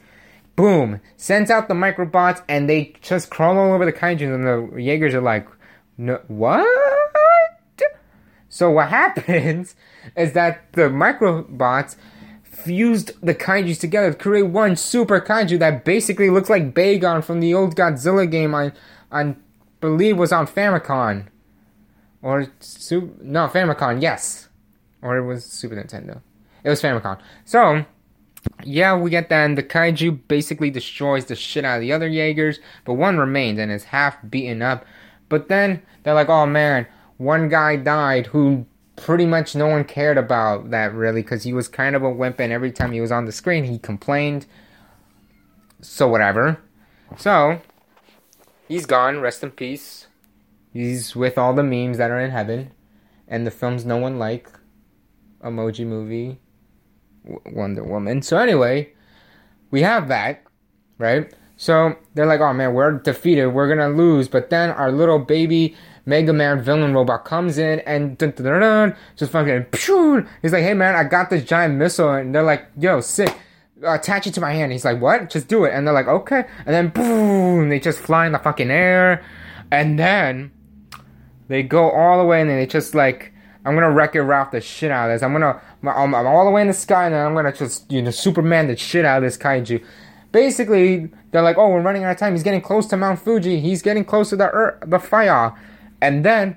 Boom! 0.54 1.00
Sends 1.16 1.50
out 1.50 1.68
the 1.68 1.74
microbots, 1.74 2.42
and 2.46 2.68
they 2.68 2.94
just 3.00 3.30
crawl 3.30 3.56
all 3.56 3.72
over 3.72 3.86
the 3.86 3.92
kaiju, 3.92 4.34
and 4.34 4.46
the 4.46 4.80
Jaegers 4.80 5.14
are 5.14 5.22
like, 5.22 5.48
no, 5.96 6.20
what? 6.28 6.91
So 8.52 8.70
what 8.70 8.88
happens 9.00 9.74
is 10.14 10.34
that 10.34 10.70
the 10.74 10.82
microbots 10.82 11.96
fused 12.42 13.12
the 13.22 13.34
kaijus 13.34 13.80
together 13.80 14.12
to 14.12 14.18
create 14.18 14.42
one 14.42 14.76
super 14.76 15.20
kaiju 15.20 15.58
that 15.58 15.84
basically 15.84 16.28
looks 16.28 16.50
like 16.50 16.74
Bagan 16.74 17.24
from 17.24 17.40
the 17.40 17.54
old 17.54 17.74
Godzilla 17.74 18.30
game 18.30 18.54
I, 18.54 18.72
I 19.10 19.34
believe 19.80 20.18
was 20.18 20.32
on 20.32 20.46
Famicom. 20.46 21.26
Or, 22.20 22.42
no, 22.42 23.48
Famicom, 23.48 24.00
yes 24.00 24.48
or 25.02 25.16
it 25.16 25.24
was 25.24 25.44
Super 25.44 25.74
Nintendo. 25.74 26.20
It 26.64 26.70
was 26.70 26.80
Famicom. 26.80 27.18
So, 27.44 27.84
yeah, 28.64 28.96
we 28.96 29.10
get 29.10 29.28
that, 29.28 29.44
and 29.44 29.58
the 29.58 29.62
kaiju 29.62 30.20
basically 30.28 30.70
destroys 30.70 31.26
the 31.26 31.34
shit 31.34 31.64
out 31.64 31.76
of 31.76 31.80
the 31.80 31.92
other 31.92 32.08
Jaegers, 32.08 32.60
but 32.84 32.94
one 32.94 33.18
remains 33.18 33.58
and 33.58 33.70
is 33.70 33.84
half 33.84 34.16
beaten 34.28 34.62
up. 34.62 34.86
But 35.28 35.48
then 35.48 35.82
they're 36.02 36.14
like, 36.14 36.28
oh 36.28 36.46
man, 36.46 36.86
one 37.22 37.48
guy 37.48 37.76
died 37.76 38.26
who 38.26 38.66
pretty 38.96 39.26
much 39.26 39.54
no 39.54 39.68
one 39.68 39.84
cared 39.84 40.18
about 40.18 40.70
that 40.70 40.92
really 40.92 41.22
because 41.22 41.44
he 41.44 41.52
was 41.52 41.68
kind 41.68 41.94
of 41.94 42.02
a 42.02 42.10
wimp, 42.10 42.40
and 42.40 42.52
every 42.52 42.72
time 42.72 42.92
he 42.92 43.00
was 43.00 43.12
on 43.12 43.24
the 43.24 43.32
screen, 43.32 43.64
he 43.64 43.78
complained. 43.78 44.46
So, 45.80 46.08
whatever. 46.08 46.60
So, 47.16 47.60
he's 48.68 48.86
gone, 48.86 49.20
rest 49.20 49.42
in 49.42 49.50
peace. 49.50 50.06
He's 50.72 51.14
with 51.14 51.38
all 51.38 51.54
the 51.54 51.62
memes 51.62 51.98
that 51.98 52.10
are 52.10 52.20
in 52.20 52.30
heaven, 52.30 52.72
and 53.28 53.46
the 53.46 53.50
films 53.50 53.84
no 53.84 53.96
one 53.96 54.18
like 54.18 54.48
emoji 55.42 55.86
movie, 55.86 56.40
Wonder 57.24 57.84
Woman. 57.84 58.22
So 58.22 58.38
anyway, 58.38 58.92
we 59.70 59.82
have 59.82 60.08
that, 60.08 60.42
right? 60.98 61.32
So 61.56 61.96
they're 62.14 62.26
like, 62.26 62.40
oh 62.40 62.52
man, 62.52 62.74
we're 62.74 62.98
defeated, 62.98 63.48
we're 63.48 63.68
gonna 63.68 63.94
lose. 63.94 64.28
But 64.28 64.50
then 64.50 64.70
our 64.70 64.90
little 64.90 65.18
baby 65.18 65.76
Mega 66.04 66.32
Man 66.32 66.62
villain 66.62 66.94
robot 66.94 67.24
comes 67.24 67.58
in 67.58 67.80
and 67.80 68.18
dun, 68.18 68.30
dun, 68.30 68.60
dun, 68.60 68.96
just 69.16 69.32
fucking, 69.32 69.66
phew, 69.72 70.26
he's 70.42 70.52
like, 70.52 70.62
hey 70.62 70.74
man, 70.74 70.94
I 70.94 71.04
got 71.04 71.30
this 71.30 71.44
giant 71.44 71.74
missile. 71.74 72.12
And 72.12 72.34
they're 72.34 72.42
like, 72.42 72.66
yo, 72.78 73.00
sick. 73.00 73.34
Attach 73.84 74.28
it 74.28 74.34
to 74.34 74.40
my 74.40 74.52
hand. 74.52 74.70
He's 74.70 74.84
like, 74.84 75.00
what? 75.00 75.28
Just 75.28 75.48
do 75.48 75.64
it. 75.64 75.72
And 75.74 75.86
they're 75.86 75.94
like, 75.94 76.06
okay. 76.06 76.44
And 76.66 76.74
then 76.74 76.88
boom, 76.88 77.68
they 77.68 77.80
just 77.80 77.98
fly 77.98 78.26
in 78.26 78.32
the 78.32 78.38
fucking 78.38 78.70
air. 78.70 79.24
And 79.72 79.98
then 79.98 80.52
they 81.48 81.62
go 81.62 81.90
all 81.90 82.18
the 82.18 82.24
way 82.24 82.40
and 82.40 82.48
then 82.48 82.58
they 82.58 82.66
just 82.66 82.94
like 82.94 83.32
I'm 83.64 83.74
gonna 83.74 83.90
wreck 83.90 84.14
it 84.14 84.22
Ralph 84.22 84.50
the 84.50 84.60
shit 84.60 84.90
out 84.90 85.08
of 85.08 85.14
this. 85.14 85.22
I'm 85.22 85.32
gonna, 85.32 85.60
I'm, 85.82 86.14
I'm 86.14 86.26
all 86.26 86.44
the 86.44 86.50
way 86.50 86.62
in 86.62 86.66
the 86.66 86.74
sky, 86.74 87.06
and 87.06 87.14
I'm 87.14 87.34
gonna 87.34 87.52
just, 87.52 87.90
you 87.92 88.02
know, 88.02 88.10
Superman 88.10 88.66
the 88.66 88.76
shit 88.76 89.04
out 89.04 89.18
of 89.18 89.22
this 89.22 89.38
kaiju. 89.38 89.84
Basically, 90.32 91.10
they're 91.30 91.42
like, 91.42 91.58
oh, 91.58 91.68
we're 91.68 91.82
running 91.82 92.04
out 92.04 92.12
of 92.12 92.18
time. 92.18 92.32
He's 92.32 92.42
getting 92.42 92.60
close 92.60 92.86
to 92.86 92.96
Mount 92.96 93.20
Fuji. 93.20 93.60
He's 93.60 93.82
getting 93.82 94.04
close 94.04 94.30
to 94.30 94.36
the 94.36 94.50
Earth, 94.50 94.82
the 94.86 94.98
fire. 94.98 95.54
And 96.02 96.22
then, 96.22 96.56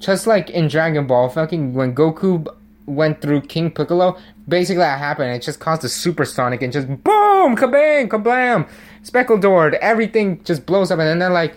just 0.00 0.26
like 0.26 0.50
in 0.50 0.66
Dragon 0.66 1.06
Ball, 1.06 1.28
fucking 1.28 1.74
when 1.74 1.94
Goku 1.94 2.44
went 2.86 3.20
through 3.20 3.42
King 3.42 3.70
Piccolo, 3.70 4.16
basically 4.48 4.78
that 4.78 4.98
happened. 4.98 5.32
It 5.36 5.42
just 5.42 5.60
caused 5.60 5.84
a 5.84 5.88
supersonic 5.88 6.62
and 6.62 6.72
just 6.72 6.88
boom, 6.88 7.54
kabang, 7.54 8.08
kablam, 8.08 8.68
speckle 9.04 9.38
door. 9.38 9.72
Everything 9.76 10.42
just 10.42 10.66
blows 10.66 10.90
up, 10.90 10.98
and 10.98 11.06
then 11.06 11.20
they're 11.20 11.30
like, 11.30 11.54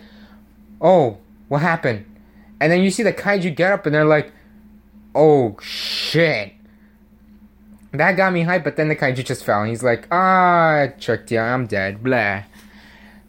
oh, 0.82 1.18
what 1.48 1.64
happened? 1.64 2.06
And 2.62 2.72
then 2.72 2.84
you 2.84 2.92
see 2.92 3.02
the 3.02 3.12
kaiju 3.14 3.56
get 3.56 3.72
up, 3.72 3.88
and 3.88 3.96
they're 3.96 4.06
like 4.06 4.32
oh 5.16 5.58
shit. 5.62 6.54
That 7.92 8.14
got 8.14 8.34
me 8.34 8.44
hyped, 8.44 8.64
but 8.64 8.76
then 8.76 8.88
the 8.88 8.96
kaiju 8.96 9.24
just 9.24 9.44
fell, 9.44 9.62
and 9.62 9.70
he's 9.70 9.84
like, 9.84 10.08
ah, 10.12 10.82
I 10.82 10.88
tricked 11.00 11.32
you, 11.32 11.40
I'm 11.40 11.68
dead, 11.68 12.04
blah. 12.04 12.44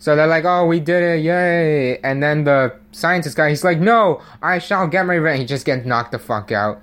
So 0.05 0.15
they're 0.15 0.27
like, 0.27 0.45
"Oh, 0.45 0.67
we 0.67 0.81
did 0.81 1.03
it, 1.03 1.25
yay!" 1.25 1.97
And 2.05 2.23
then 2.23 2.45
the 2.45 2.75
scientist 2.93 3.39
guy, 3.39 3.49
he's 3.49 3.65
like, 3.65 3.81
"No, 3.81 4.21
I 4.43 4.59
shall 4.59 4.87
get 4.87 5.07
my 5.07 5.15
revenge." 5.15 5.39
He 5.39 5.47
just 5.47 5.65
gets 5.65 5.87
knocked 5.87 6.13
the 6.13 6.19
fuck 6.19 6.53
out, 6.53 6.83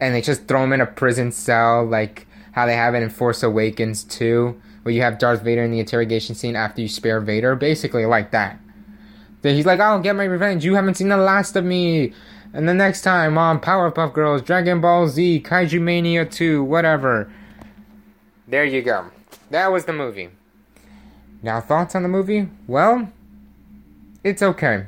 and 0.00 0.14
they 0.14 0.20
just 0.20 0.46
throw 0.46 0.62
him 0.62 0.72
in 0.72 0.80
a 0.80 0.86
prison 0.86 1.32
cell, 1.32 1.84
like 1.84 2.28
how 2.52 2.66
they 2.66 2.76
have 2.76 2.94
it 2.94 3.02
in 3.02 3.10
Force 3.10 3.42
Awakens 3.42 4.04
too, 4.04 4.54
where 4.84 4.94
you 4.94 5.02
have 5.02 5.18
Darth 5.18 5.42
Vader 5.42 5.64
in 5.64 5.72
the 5.72 5.80
interrogation 5.80 6.36
scene 6.36 6.54
after 6.54 6.80
you 6.80 6.86
spare 6.86 7.20
Vader, 7.20 7.56
basically 7.56 8.06
like 8.06 8.30
that. 8.30 8.60
Then 9.42 9.56
he's 9.56 9.66
like, 9.66 9.80
"I'll 9.80 9.98
get 9.98 10.14
my 10.14 10.22
revenge. 10.22 10.64
You 10.64 10.76
haven't 10.76 10.94
seen 10.94 11.08
the 11.08 11.16
last 11.16 11.56
of 11.56 11.64
me." 11.64 12.12
And 12.54 12.68
the 12.68 12.74
next 12.74 13.02
time 13.02 13.36
on 13.36 13.58
Powerpuff 13.58 14.12
Girls, 14.12 14.42
Dragon 14.42 14.80
Ball 14.80 15.08
Z, 15.08 15.42
Kaiju 15.44 15.80
Mania 15.80 16.24
2, 16.24 16.62
whatever. 16.62 17.32
There 18.46 18.64
you 18.64 18.80
go. 18.82 19.06
That 19.50 19.72
was 19.72 19.86
the 19.86 19.92
movie. 19.92 20.28
Now, 21.42 21.60
thoughts 21.60 21.94
on 21.94 22.02
the 22.02 22.08
movie? 22.08 22.48
Well, 22.66 23.10
it's 24.22 24.42
okay. 24.42 24.86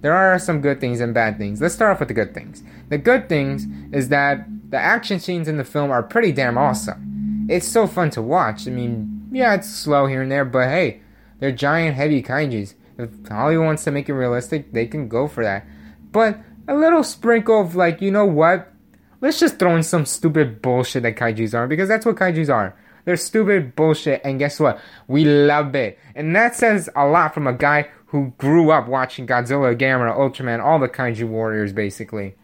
There 0.00 0.14
are 0.14 0.38
some 0.38 0.60
good 0.60 0.80
things 0.80 1.00
and 1.00 1.12
bad 1.12 1.38
things. 1.38 1.60
Let's 1.60 1.74
start 1.74 1.92
off 1.92 2.00
with 2.00 2.08
the 2.08 2.14
good 2.14 2.34
things. 2.34 2.62
The 2.88 2.98
good 2.98 3.28
things 3.28 3.66
is 3.92 4.08
that 4.08 4.46
the 4.70 4.78
action 4.78 5.18
scenes 5.18 5.48
in 5.48 5.56
the 5.56 5.64
film 5.64 5.90
are 5.90 6.02
pretty 6.02 6.32
damn 6.32 6.58
awesome. 6.58 7.46
It's 7.48 7.66
so 7.66 7.86
fun 7.86 8.10
to 8.10 8.22
watch. 8.22 8.66
I 8.66 8.70
mean, 8.70 9.28
yeah, 9.32 9.54
it's 9.54 9.68
slow 9.68 10.06
here 10.06 10.22
and 10.22 10.30
there, 10.30 10.44
but 10.44 10.68
hey, 10.68 11.00
they're 11.40 11.52
giant, 11.52 11.96
heavy 11.96 12.22
kaijus. 12.22 12.74
If 12.96 13.10
Hollywood 13.28 13.66
wants 13.66 13.84
to 13.84 13.90
make 13.90 14.08
it 14.08 14.14
realistic, 14.14 14.72
they 14.72 14.86
can 14.86 15.08
go 15.08 15.28
for 15.28 15.44
that. 15.44 15.66
But 16.12 16.38
a 16.66 16.74
little 16.74 17.04
sprinkle 17.04 17.60
of 17.60 17.74
like, 17.74 18.00
you 18.00 18.10
know 18.10 18.26
what? 18.26 18.72
Let's 19.20 19.40
just 19.40 19.58
throw 19.58 19.74
in 19.74 19.82
some 19.82 20.04
stupid 20.04 20.62
bullshit 20.62 21.02
that 21.02 21.16
kaijus 21.16 21.54
are 21.54 21.66
because 21.66 21.88
that's 21.88 22.06
what 22.06 22.16
kaijus 22.16 22.52
are. 22.52 22.76
They're 23.08 23.16
stupid 23.16 23.74
bullshit, 23.74 24.20
and 24.22 24.38
guess 24.38 24.60
what? 24.60 24.78
We 25.06 25.24
love 25.24 25.74
it. 25.74 25.98
And 26.14 26.36
that 26.36 26.54
says 26.54 26.90
a 26.94 27.06
lot 27.06 27.32
from 27.32 27.46
a 27.46 27.54
guy 27.54 27.88
who 28.08 28.34
grew 28.36 28.70
up 28.70 28.86
watching 28.86 29.26
Godzilla, 29.26 29.74
Gamera, 29.74 30.14
Ultraman, 30.14 30.62
all 30.62 30.78
the 30.78 30.90
kaiju 30.90 31.26
warriors, 31.26 31.72
basically. 31.72 32.34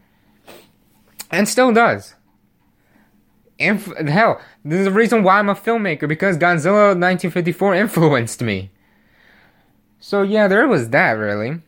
And 1.29 1.47
still 1.47 1.71
does. 1.71 2.15
And 3.59 3.79
hell, 4.09 4.41
this 4.63 4.79
is 4.79 4.85
the 4.85 4.91
reason 4.91 5.21
why 5.21 5.37
I'm 5.37 5.49
a 5.49 5.53
filmmaker, 5.53 6.07
because 6.07 6.35
Godzilla 6.35 6.97
1954 6.97 7.75
influenced 7.75 8.41
me. 8.41 8.71
So 9.99 10.23
yeah, 10.23 10.47
there 10.47 10.67
was 10.67 10.89
that, 10.89 11.11
really. 11.11 11.61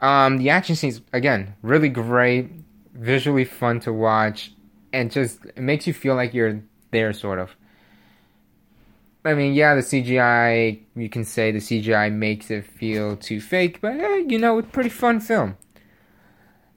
Um, 0.00 0.38
the 0.38 0.50
action 0.50 0.76
scenes 0.76 1.00
again 1.12 1.56
really 1.62 1.88
great, 1.88 2.48
visually 2.94 3.44
fun 3.44 3.80
to 3.80 3.92
watch, 3.92 4.52
and 4.92 5.10
just 5.10 5.44
it 5.46 5.58
makes 5.58 5.88
you 5.88 5.92
feel 5.92 6.14
like 6.14 6.32
you're 6.32 6.62
there, 6.92 7.12
sort 7.12 7.40
of. 7.40 7.56
I 9.24 9.34
mean, 9.34 9.54
yeah, 9.54 9.74
the 9.74 9.80
CGI 9.80 10.80
you 10.94 11.08
can 11.08 11.24
say 11.24 11.50
the 11.50 11.58
CGI 11.58 12.12
makes 12.12 12.50
it 12.50 12.64
feel 12.64 13.16
too 13.16 13.40
fake, 13.40 13.80
but 13.80 13.98
eh, 13.98 14.24
you 14.28 14.38
know, 14.38 14.58
it's 14.58 14.68
a 14.68 14.70
pretty 14.70 14.90
fun 14.90 15.20
film. 15.20 15.56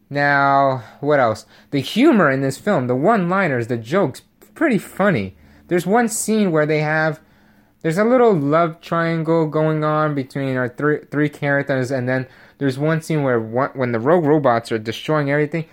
Now, 0.09 0.83
what 0.99 1.19
else? 1.19 1.45
The 1.69 1.79
humor 1.79 2.29
in 2.29 2.41
this 2.41 2.57
film, 2.57 2.87
the 2.87 2.95
one-liners, 2.95 3.67
the 3.67 3.77
jokes, 3.77 4.23
pretty 4.53 4.77
funny. 4.77 5.35
There's 5.67 5.85
one 5.85 6.09
scene 6.09 6.51
where 6.51 6.65
they 6.65 6.81
have 6.81 7.21
there's 7.81 7.97
a 7.97 8.03
little 8.03 8.33
love 8.33 8.79
triangle 8.81 9.47
going 9.47 9.83
on 9.83 10.13
between 10.13 10.55
our 10.55 10.69
three 10.69 10.99
three 11.09 11.29
characters, 11.29 11.91
and 11.91 12.07
then 12.07 12.27
there's 12.57 12.77
one 12.77 13.01
scene 13.01 13.23
where 13.23 13.39
one, 13.39 13.69
when 13.73 13.91
the 13.91 13.99
rogue 13.99 14.25
robots 14.25 14.71
are 14.71 14.77
destroying 14.77 15.31
everything, 15.31 15.65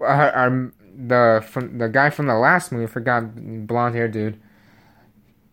our, 0.00 0.30
our 0.32 0.72
the 0.96 1.44
from 1.48 1.78
the 1.78 1.88
guy 1.88 2.10
from 2.10 2.26
the 2.26 2.34
last 2.34 2.72
movie, 2.72 2.84
I 2.84 2.88
forgot 2.88 3.66
blonde 3.66 3.94
hair 3.94 4.08
dude. 4.08 4.38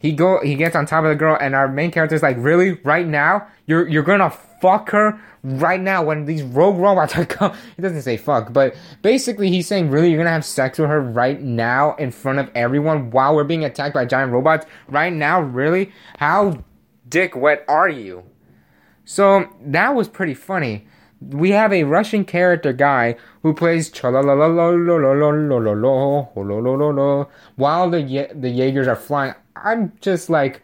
He 0.02 0.14
go 0.14 0.42
he 0.42 0.56
gets 0.56 0.76
on 0.76 0.88
top 0.88 1.04
of 1.04 1.10
the 1.10 1.16
girl, 1.16 1.38
and 1.40 1.54
our 1.54 1.68
main 1.68 1.92
character 1.92 2.16
is 2.16 2.24
like, 2.24 2.38
really, 2.40 2.74
right 2.84 3.06
now, 3.06 3.48
you're 3.68 3.88
you're 3.88 4.02
gonna 4.02 4.32
fuck 4.32 4.90
her 4.90 5.22
right 5.44 5.80
now 5.80 6.04
when 6.04 6.26
these 6.26 6.42
rogue 6.42 6.78
robots 6.78 7.16
are 7.16 7.26
come. 7.26 7.56
He 7.76 7.84
doesn't 7.84 8.02
say 8.02 8.18
fuck, 8.18 8.52
but 8.52 8.76
basically 9.04 9.50
he's 9.50 9.68
saying, 9.68 9.92
really, 9.92 10.10
you're 10.10 10.18
gonna 10.18 10.32
have 10.32 10.44
sex 10.44 10.80
with 10.80 10.90
her 10.90 11.00
right 11.00 11.40
now 11.40 11.96
in 11.98 12.10
front 12.10 12.40
of 12.40 12.50
everyone 12.56 13.12
while 13.12 13.36
we're 13.36 13.44
being 13.44 13.64
attacked 13.64 13.94
by 13.94 14.06
giant 14.06 14.32
robots 14.32 14.66
right 14.88 15.14
now, 15.14 15.40
really? 15.40 15.92
How 16.18 16.64
dick 17.08 17.36
wet 17.36 17.64
are 17.68 17.90
you? 17.90 18.24
So 19.06 19.50
that 19.62 19.94
was 19.94 20.08
pretty 20.08 20.34
funny. 20.34 20.88
We 21.20 21.52
have 21.52 21.72
a 21.72 21.84
Russian 21.84 22.26
character 22.26 22.74
guy 22.74 23.18
who 23.44 23.54
plays 23.54 23.92
while 27.56 27.90
the 27.92 28.30
the 28.34 28.50
Jaegers 28.50 28.88
are 28.88 28.96
flying. 28.96 29.36
I'm 29.56 29.94
just 30.02 30.30
like, 30.30 30.62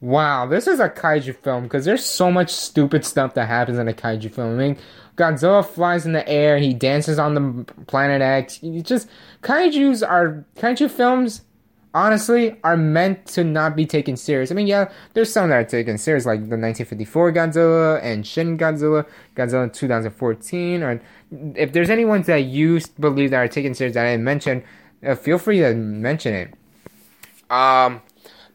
wow, 0.00 0.46
this 0.46 0.66
is 0.66 0.80
a 0.80 0.88
kaiju 0.88 1.36
film 1.36 1.64
because 1.64 1.84
there's 1.84 2.04
so 2.04 2.30
much 2.30 2.50
stupid 2.50 3.04
stuff 3.04 3.34
that 3.34 3.46
happens 3.46 3.78
in 3.78 3.88
a 3.88 3.92
kaiju 3.92 4.32
film. 4.32 4.54
I 4.54 4.68
mean, 4.68 4.78
Godzilla 5.16 5.64
flies 5.64 6.06
in 6.06 6.12
the 6.12 6.26
air, 6.28 6.58
he 6.58 6.72
dances 6.72 7.18
on 7.18 7.34
the 7.34 7.72
planet 7.84 8.22
X. 8.22 8.58
Just 8.82 9.08
kaiju's 9.42 10.02
are 10.02 10.44
kaiju 10.56 10.90
films 10.90 11.42
honestly 11.92 12.56
are 12.62 12.76
meant 12.76 13.26
to 13.26 13.44
not 13.44 13.76
be 13.76 13.84
taken 13.84 14.16
serious. 14.16 14.50
I 14.50 14.54
mean, 14.54 14.66
yeah, 14.66 14.90
there's 15.14 15.32
some 15.32 15.48
that 15.50 15.56
are 15.56 15.64
taken 15.64 15.98
serious, 15.98 16.24
like 16.24 16.40
the 16.40 16.56
1954 16.56 17.32
Godzilla 17.32 18.02
and 18.02 18.26
Shin 18.26 18.56
Godzilla, 18.56 19.06
Godzilla 19.36 19.72
2014. 19.72 20.82
Or 20.82 21.00
if 21.56 21.72
there's 21.72 21.90
any 21.90 22.04
ones 22.04 22.26
that 22.26 22.44
you 22.44 22.80
believe 22.98 23.30
that 23.30 23.38
are 23.38 23.48
taken 23.48 23.74
serious 23.74 23.94
that 23.94 24.06
I 24.06 24.12
didn't 24.12 24.24
mention, 24.24 24.62
uh, 25.04 25.14
feel 25.14 25.38
free 25.38 25.58
to 25.60 25.74
mention 25.74 26.34
it. 26.34 26.54
Um, 27.50 28.00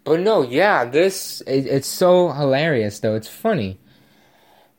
but 0.05 0.21
no, 0.21 0.41
yeah, 0.41 0.85
this 0.85 1.41
it, 1.41 1.65
it's 1.65 1.87
so 1.87 2.31
hilarious 2.31 2.99
though. 2.99 3.15
It's 3.15 3.27
funny. 3.27 3.79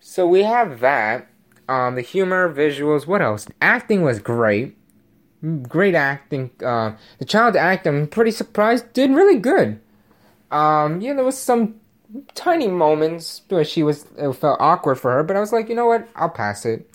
So 0.00 0.26
we 0.26 0.42
have 0.44 0.80
that. 0.80 1.28
Um, 1.68 1.96
the 1.96 2.00
humor, 2.00 2.52
visuals. 2.52 3.06
What 3.06 3.20
else? 3.20 3.46
Acting 3.60 4.02
was 4.02 4.20
great 4.20 4.76
great 5.62 5.94
acting. 5.94 6.50
Uh, 6.64 6.92
the 7.18 7.24
child 7.24 7.56
actor, 7.56 7.90
I'm 7.90 8.06
pretty 8.08 8.30
surprised, 8.30 8.92
did 8.92 9.10
really 9.10 9.38
good. 9.38 9.80
Um, 10.50 11.00
yeah, 11.00 11.14
there 11.14 11.24
was 11.24 11.38
some 11.38 11.80
tiny 12.34 12.68
moments 12.68 13.42
where 13.48 13.64
she 13.64 13.82
was 13.82 14.06
it 14.16 14.32
felt 14.34 14.60
awkward 14.60 14.96
for 14.96 15.12
her, 15.12 15.22
but 15.22 15.36
I 15.36 15.40
was 15.40 15.52
like, 15.52 15.68
you 15.68 15.74
know 15.74 15.86
what, 15.86 16.08
I'll 16.14 16.30
pass 16.30 16.64
it. 16.64 16.90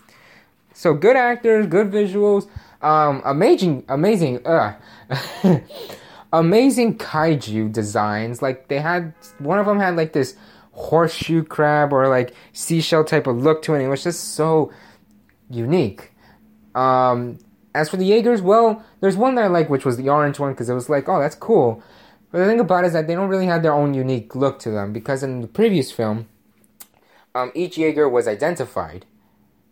So 0.74 0.94
good 0.94 1.16
actors, 1.16 1.66
good 1.66 1.90
visuals, 1.90 2.48
um, 2.80 3.22
amazing, 3.24 3.84
amazing, 3.88 4.44
uh, 4.46 4.74
amazing 6.32 6.98
kaiju 6.98 7.72
designs. 7.72 8.42
Like 8.42 8.68
they 8.68 8.80
had 8.80 9.14
one 9.38 9.58
of 9.58 9.66
them 9.66 9.78
had 9.78 9.96
like 9.96 10.12
this 10.12 10.36
horseshoe 10.72 11.44
crab 11.44 11.92
or 11.92 12.08
like 12.08 12.34
seashell 12.52 13.04
type 13.04 13.26
of 13.26 13.42
look 13.42 13.62
to 13.62 13.74
it. 13.74 13.84
It 13.84 13.88
was 13.88 14.02
just 14.02 14.34
so 14.34 14.72
unique. 15.50 16.12
Um, 16.74 17.38
as 17.74 17.88
for 17.88 17.96
the 17.96 18.04
Jaegers, 18.04 18.42
well, 18.42 18.84
there's 19.00 19.16
one 19.16 19.34
that 19.34 19.44
I 19.44 19.48
like, 19.48 19.70
which 19.70 19.84
was 19.84 19.96
the 19.96 20.08
orange 20.08 20.38
one, 20.38 20.52
because 20.52 20.68
it 20.68 20.74
was 20.74 20.88
like, 20.88 21.08
oh, 21.08 21.20
that's 21.20 21.34
cool. 21.34 21.82
But 22.30 22.38
the 22.38 22.46
thing 22.46 22.60
about 22.60 22.84
it 22.84 22.88
is 22.88 22.92
that 22.94 23.06
they 23.06 23.14
don't 23.14 23.28
really 23.28 23.46
have 23.46 23.62
their 23.62 23.72
own 23.72 23.94
unique 23.94 24.34
look 24.34 24.58
to 24.60 24.70
them, 24.70 24.92
because 24.92 25.22
in 25.22 25.40
the 25.40 25.46
previous 25.46 25.92
film, 25.92 26.28
um, 27.34 27.50
each 27.54 27.78
Jaeger 27.78 28.08
was 28.08 28.28
identified, 28.28 29.06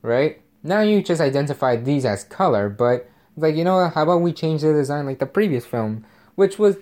right? 0.03 0.41
Now 0.63 0.81
you 0.81 1.03
just 1.03 1.21
identify 1.21 1.77
these 1.77 2.05
as 2.05 2.25
color, 2.25 2.69
but 2.69 3.09
like, 3.37 3.55
you 3.55 3.65
know, 3.65 3.89
how 3.89 4.03
about 4.03 4.21
we 4.21 4.33
change 4.33 4.61
the 4.63 4.73
design 4.73 5.07
like 5.07 5.19
the 5.19 5.27
previous 5.27 5.65
film, 5.65 6.05
which 6.41 6.59
was 6.59 6.79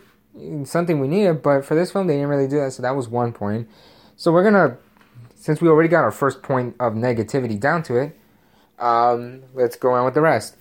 something 0.63 1.01
we 1.01 1.09
needed, 1.09 1.43
but 1.43 1.65
for 1.65 1.75
this 1.75 1.91
film 1.91 2.07
they 2.07 2.15
didn't 2.15 2.29
really 2.29 2.47
do 2.47 2.61
that, 2.61 2.73
so 2.73 2.81
that 2.81 2.95
was 2.95 3.09
one 3.09 3.33
point. 3.33 3.69
So 4.15 4.31
we're 4.31 4.45
gonna, 4.45 4.79
since 5.35 5.61
we 5.61 5.69
already 5.69 5.89
got 5.89 6.05
our 6.05 6.13
first 6.13 6.43
point 6.43 6.77
of 6.79 6.93
negativity 6.93 7.59
down 7.59 7.83
to 7.83 7.97
it, 7.97 8.17
um, 8.79 9.43
let's 9.55 9.75
go 9.75 9.91
on 9.91 10.05
with 10.05 10.15
the 10.15 10.21
rest. 10.21 10.57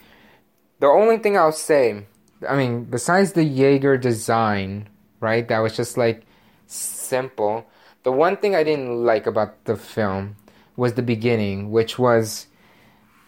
The 0.80 0.88
only 0.88 1.20
thing 1.20 1.38
I'll 1.38 1.52
say, 1.52 2.08
I 2.50 2.58
mean, 2.58 2.86
besides 2.86 3.34
the 3.34 3.44
Jaeger 3.44 3.98
design, 3.98 4.90
right, 5.20 5.48
that 5.48 5.60
was 5.60 5.78
just 5.78 5.96
like 5.96 6.24
simple. 6.66 7.68
The 8.02 8.12
one 8.12 8.36
thing 8.38 8.56
I 8.56 8.64
didn't 8.64 9.06
like 9.06 9.28
about 9.28 9.64
the 9.66 9.76
film 9.76 10.38
was 10.76 10.94
the 10.94 11.04
beginning, 11.04 11.70
which 11.70 12.00
was 12.00 12.48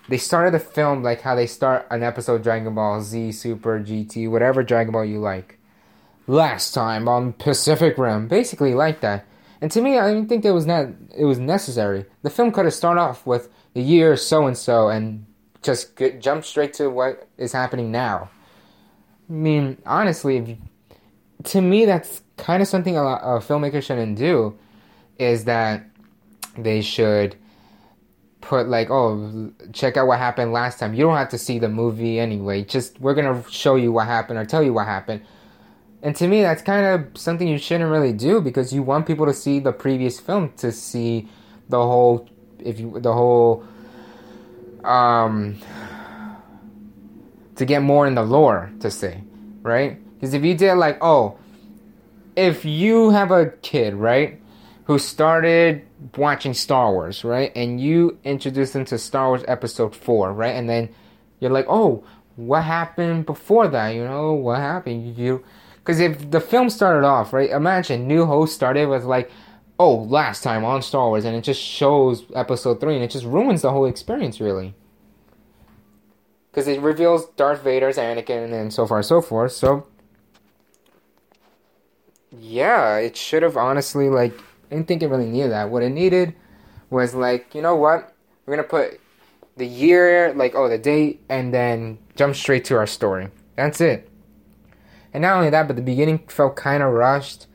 they 0.07 0.17
started 0.17 0.51
the 0.51 0.59
film 0.59 1.03
like 1.03 1.21
how 1.21 1.35
they 1.35 1.45
start 1.45 1.85
an 1.91 2.01
episode 2.01 2.41
Dragon 2.41 2.73
Ball 2.73 3.01
Z, 3.01 3.33
Super, 3.33 3.79
GT, 3.79 4.27
whatever 4.31 4.63
Dragon 4.63 4.91
Ball 4.91 5.05
you 5.05 5.19
like. 5.19 5.58
Last 6.29 6.73
time 6.73 7.07
on 7.07 7.33
Pacific 7.33 7.97
Rim, 7.97 8.27
basically 8.27 8.75
like 8.75 9.01
that. 9.01 9.25
And 9.61 9.71
to 9.71 9.81
me, 9.81 9.97
I 9.97 10.13
didn't 10.13 10.29
think 10.29 10.43
that 10.43 10.53
was 10.53 10.67
not 10.67 10.89
it 11.17 11.25
was 11.25 11.39
necessary. 11.39 12.05
The 12.21 12.29
film 12.29 12.51
could 12.51 12.65
have 12.65 12.73
started 12.75 13.01
off 13.01 13.25
with 13.25 13.49
the 13.73 13.81
year 13.81 14.15
so 14.15 14.45
and 14.45 14.55
so 14.55 14.89
and 14.89 15.25
just 15.63 15.95
get, 15.95 16.21
jump 16.21 16.45
straight 16.45 16.73
to 16.73 16.91
what 16.91 17.27
is 17.39 17.51
happening 17.51 17.91
now. 17.91 18.29
I 19.27 19.33
mean, 19.33 19.81
honestly, 19.87 20.37
you, 20.37 20.57
to 21.45 21.61
me, 21.61 21.85
that's 21.85 22.21
kind 22.37 22.61
of 22.61 22.67
something 22.67 22.95
a, 22.95 23.01
a 23.01 23.39
filmmaker 23.39 23.81
shouldn't 23.81 24.19
do. 24.19 24.55
Is 25.17 25.45
that 25.45 25.83
they 26.55 26.81
should 26.81 27.37
put 28.41 28.67
like, 28.67 28.91
oh, 28.91 29.51
check 29.73 29.97
out 29.97 30.05
what 30.05 30.19
happened 30.19 30.53
last 30.53 30.77
time. 30.77 30.93
You 30.93 31.05
don't 31.05 31.17
have 31.17 31.29
to 31.29 31.39
see 31.39 31.57
the 31.57 31.69
movie 31.69 32.19
anyway. 32.19 32.65
Just 32.65 33.01
we're 33.01 33.15
gonna 33.15 33.43
show 33.49 33.77
you 33.77 33.91
what 33.91 34.05
happened 34.05 34.37
or 34.37 34.45
tell 34.45 34.61
you 34.61 34.73
what 34.73 34.85
happened. 34.85 35.23
And 36.01 36.15
to 36.15 36.27
me, 36.27 36.41
that's 36.41 36.61
kind 36.61 36.85
of 36.85 37.17
something 37.17 37.47
you 37.47 37.57
shouldn't 37.57 37.91
really 37.91 38.13
do 38.13 38.39
because 38.39 38.71
you 38.71 38.81
want 38.83 39.05
people 39.05 39.25
to 39.25 39.33
see 39.33 39.59
the 39.59 39.73
previous 39.73 40.19
film 40.19 40.53
to 40.57 40.71
see 40.71 41.27
the 41.67 41.77
whole, 41.77 42.27
if 42.59 42.79
you 42.79 42.99
the 42.99 43.13
whole, 43.13 43.65
um, 44.83 45.57
to 47.55 47.65
get 47.65 47.81
more 47.81 48.07
in 48.07 48.15
the 48.15 48.23
lore 48.23 48.71
to 48.79 48.89
say, 48.89 49.21
right? 49.61 49.99
Because 50.15 50.33
if 50.33 50.43
you 50.43 50.55
did 50.55 50.75
like, 50.75 50.97
oh, 51.01 51.37
if 52.35 52.63
you 52.63 53.09
have 53.09 53.31
a 53.31 53.47
kid, 53.61 53.93
right, 53.93 54.39
who 54.85 54.97
started 54.97 55.85
watching 56.15 56.53
Star 56.53 56.93
Wars, 56.93 57.25
right, 57.25 57.51
and 57.55 57.81
you 57.81 58.17
introduce 58.23 58.71
them 58.71 58.85
to 58.85 58.97
Star 58.97 59.27
Wars 59.27 59.43
Episode 59.47 59.93
Four, 59.93 60.31
right, 60.31 60.55
and 60.55 60.69
then 60.69 60.89
you're 61.41 61.51
like, 61.51 61.65
oh, 61.67 62.05
what 62.37 62.63
happened 62.63 63.25
before 63.25 63.67
that? 63.67 63.89
You 63.89 64.05
know, 64.05 64.31
what 64.31 64.59
happened? 64.59 65.17
You 65.17 65.43
because 65.79 65.99
if 65.99 66.29
the 66.29 66.39
film 66.39 66.69
started 66.69 67.05
off, 67.05 67.33
right, 67.33 67.49
imagine 67.49 68.07
New 68.07 68.25
Hope 68.25 68.49
started 68.49 68.87
with 68.87 69.03
like, 69.03 69.31
oh, 69.79 69.95
last 69.95 70.43
time 70.43 70.63
on 70.63 70.81
Star 70.81 71.07
Wars, 71.07 71.25
and 71.25 71.35
it 71.35 71.41
just 71.43 71.61
shows 71.61 72.23
Episode 72.35 72.79
Three, 72.79 72.95
and 72.95 73.03
it 73.03 73.11
just 73.11 73.25
ruins 73.25 73.61
the 73.61 73.71
whole 73.71 73.85
experience, 73.85 74.39
really. 74.39 74.75
Because 76.51 76.67
it 76.67 76.81
reveals 76.81 77.27
Darth 77.29 77.63
Vader's 77.63 77.97
Anakin 77.97 78.51
and 78.53 78.73
so 78.73 78.85
far 78.85 78.97
and 78.97 79.05
so 79.05 79.21
forth. 79.21 79.51
So, 79.53 79.87
yeah, 82.31 82.97
it 82.97 83.15
should 83.15 83.43
have 83.43 83.57
honestly 83.57 84.09
like 84.09 84.33
I 84.71 84.75
didn't 84.75 84.87
think 84.87 85.03
it 85.03 85.07
really 85.07 85.25
needed 85.25 85.51
that. 85.51 85.69
What 85.69 85.83
it 85.83 85.89
needed 85.89 86.35
was 86.89 87.13
like, 87.13 87.55
you 87.55 87.61
know 87.61 87.75
what? 87.75 88.13
We're 88.45 88.55
gonna 88.55 88.67
put 88.67 88.99
the 89.57 89.65
year, 89.65 90.33
like 90.33 90.55
oh 90.55 90.67
the 90.67 90.77
date, 90.77 91.21
and 91.29 91.53
then 91.53 91.99
jump 92.15 92.35
straight 92.35 92.65
to 92.65 92.77
our 92.77 92.87
story. 92.87 93.29
That's 93.55 93.81
it. 93.81 94.08
And 95.13 95.21
not 95.21 95.37
only 95.37 95.49
that, 95.49 95.67
but 95.67 95.75
the 95.75 95.81
beginning 95.81 96.19
felt 96.27 96.55
kind 96.55 96.83
of 96.83 96.93
rushed. 96.93 97.47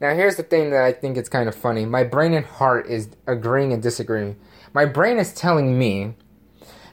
Now, 0.00 0.14
here's 0.14 0.36
the 0.36 0.42
thing 0.42 0.70
that 0.70 0.84
I 0.84 0.92
think 0.92 1.16
is 1.16 1.28
kind 1.28 1.48
of 1.48 1.54
funny. 1.54 1.86
My 1.86 2.04
brain 2.04 2.34
and 2.34 2.44
heart 2.44 2.86
is 2.86 3.08
agreeing 3.26 3.72
and 3.72 3.82
disagreeing. 3.82 4.36
My 4.74 4.84
brain 4.84 5.18
is 5.18 5.32
telling 5.32 5.78
me 5.78 6.14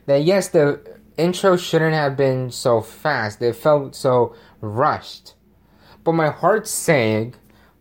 that 0.06 0.24
yes, 0.24 0.48
the 0.48 1.00
intro 1.18 1.58
shouldn't 1.58 1.94
have 1.94 2.16
been 2.16 2.52
so 2.52 2.82
fast. 2.82 3.42
It 3.42 3.56
felt 3.56 3.96
so 3.96 4.36
rushed. 4.62 5.34
But 6.04 6.14
my 6.14 6.30
heart's 6.30 6.72
saying, 6.72 7.36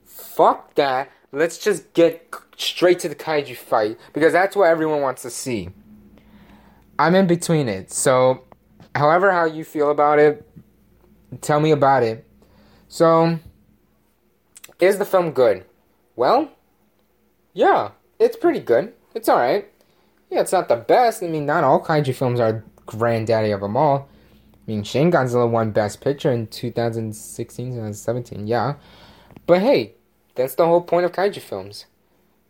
fuck 0.05 0.75
that. 0.75 1.11
Let's 1.33 1.59
just 1.59 1.93
get 1.95 2.35
straight 2.57 2.99
to 3.01 3.09
the 3.09 3.15
kaiju 3.15 3.57
fight 3.57 3.99
because 4.13 4.33
that's 4.33 4.55
what 4.55 4.69
everyone 4.69 5.01
wants 5.01 5.23
to 5.23 5.31
see. 5.31 5.71
I'm 6.99 7.15
in 7.15 7.27
between 7.27 7.69
it. 7.69 7.91
So, 7.91 8.45
however 8.95 9.33
how 9.33 9.47
you 9.47 9.65
feel 9.65 9.91
about 9.91 10.19
it, 10.19 10.47
Tell 11.41 11.61
me 11.61 11.71
about 11.71 12.03
it. 12.03 12.27
So, 12.89 13.39
is 14.81 14.99
the 14.99 15.05
film 15.05 15.33
good? 15.33 15.65
Well, 16.15 16.51
yeah, 17.55 17.93
it's 18.19 18.37
pretty 18.37 18.61
good. 18.61 18.93
It's 19.15 19.29
alright. 19.29 19.69
Yeah, 20.31 20.41
it's 20.41 20.53
not 20.53 20.69
the 20.69 20.77
best. 20.77 21.23
I 21.23 21.29
mean, 21.29 21.47
not 21.47 21.65
all 21.65 21.83
kaiju 21.83 22.15
films 22.15 22.41
are 22.41 22.65
granddaddy 22.87 23.51
of 23.51 23.61
them 23.61 23.77
all. 23.77 24.09
I 24.55 24.71
mean, 24.71 24.85
Shin 24.85 25.11
Godzilla 25.11 25.51
won 25.51 25.73
Best 25.73 26.01
Picture 26.01 26.31
in 26.31 26.47
2016, 26.47 27.71
2017, 27.71 28.47
yeah. 28.47 28.75
But 29.47 29.61
hey, 29.61 29.95
that's 30.35 30.55
the 30.55 30.67
whole 30.67 30.81
point 30.81 31.05
of 31.05 31.13
kaiju 31.13 31.41
films. 31.41 31.87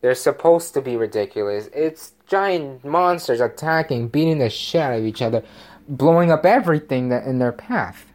They're 0.01 0.15
supposed 0.15 0.75
to 0.75 0.83
be 0.83 0.97
ridiculous. 0.97 1.69
It's 1.73 2.13
giant 2.27 2.85
monsters 2.85 3.41
attacking, 3.41 4.09
beating 4.09 4.39
the 4.39 4.51
shit 4.51 4.81
out 4.81 4.99
of 4.99 5.05
each 5.05 5.23
other, 5.23 5.43
blowing 5.89 6.31
up 6.31 6.45
everything 6.45 7.09
that 7.09 7.25
in 7.25 7.39
their 7.39 7.53
path. 7.53 8.12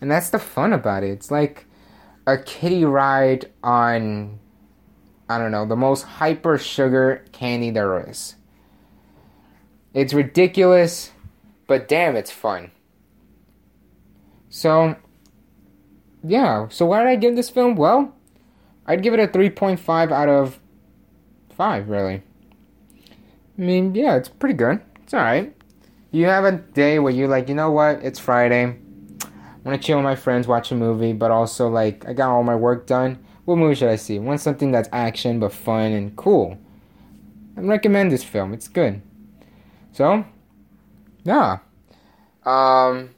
And 0.00 0.10
that's 0.10 0.30
the 0.30 0.38
fun 0.38 0.72
about 0.72 1.02
it. 1.02 1.10
It's 1.10 1.30
like 1.30 1.66
a 2.26 2.38
kiddie 2.38 2.84
ride 2.84 3.50
on, 3.62 4.38
I 5.28 5.38
don't 5.38 5.50
know, 5.50 5.66
the 5.66 5.76
most 5.76 6.02
hyper 6.02 6.58
sugar 6.58 7.24
candy 7.32 7.70
there 7.70 8.08
is. 8.08 8.36
It's 9.94 10.14
ridiculous, 10.14 11.10
but 11.66 11.88
damn, 11.88 12.14
it's 12.14 12.30
fun. 12.30 12.70
So, 14.50 14.96
yeah. 16.22 16.68
So, 16.68 16.86
why 16.86 17.00
did 17.00 17.08
I 17.08 17.16
give 17.16 17.34
this 17.34 17.50
film? 17.50 17.74
Well, 17.74 18.14
I'd 18.86 19.02
give 19.02 19.14
it 19.14 19.20
a 19.20 19.26
3.5 19.26 20.12
out 20.12 20.28
of 20.28 20.60
5, 21.56 21.88
really. 21.88 22.22
I 23.58 23.60
mean, 23.60 23.94
yeah, 23.94 24.16
it's 24.16 24.28
pretty 24.28 24.54
good. 24.54 24.80
It's 25.02 25.14
alright. 25.14 25.54
You 26.12 26.26
have 26.26 26.44
a 26.44 26.52
day 26.52 26.98
where 26.98 27.12
you're 27.12 27.28
like, 27.28 27.48
you 27.48 27.54
know 27.54 27.70
what? 27.70 28.00
It's 28.02 28.18
Friday 28.18 28.76
want 29.64 29.80
to 29.80 29.86
chill 29.86 29.98
with 29.98 30.04
my 30.04 30.16
friends, 30.16 30.46
watch 30.46 30.70
a 30.70 30.74
movie, 30.74 31.12
but 31.12 31.30
also 31.30 31.68
like 31.68 32.06
I 32.06 32.12
got 32.12 32.30
all 32.30 32.42
my 32.42 32.56
work 32.56 32.86
done. 32.86 33.18
What 33.44 33.56
movie 33.56 33.74
should 33.74 33.88
I 33.88 33.96
see? 33.96 34.18
Want 34.18 34.40
something 34.40 34.72
that's 34.72 34.88
action 34.92 35.40
but 35.40 35.52
fun 35.52 35.92
and 35.92 36.14
cool. 36.16 36.58
I 37.56 37.60
recommend 37.62 38.12
this 38.12 38.22
film. 38.22 38.52
It's 38.52 38.68
good. 38.68 39.02
So, 39.92 40.24
yeah. 41.24 41.58
Um, 42.44 43.10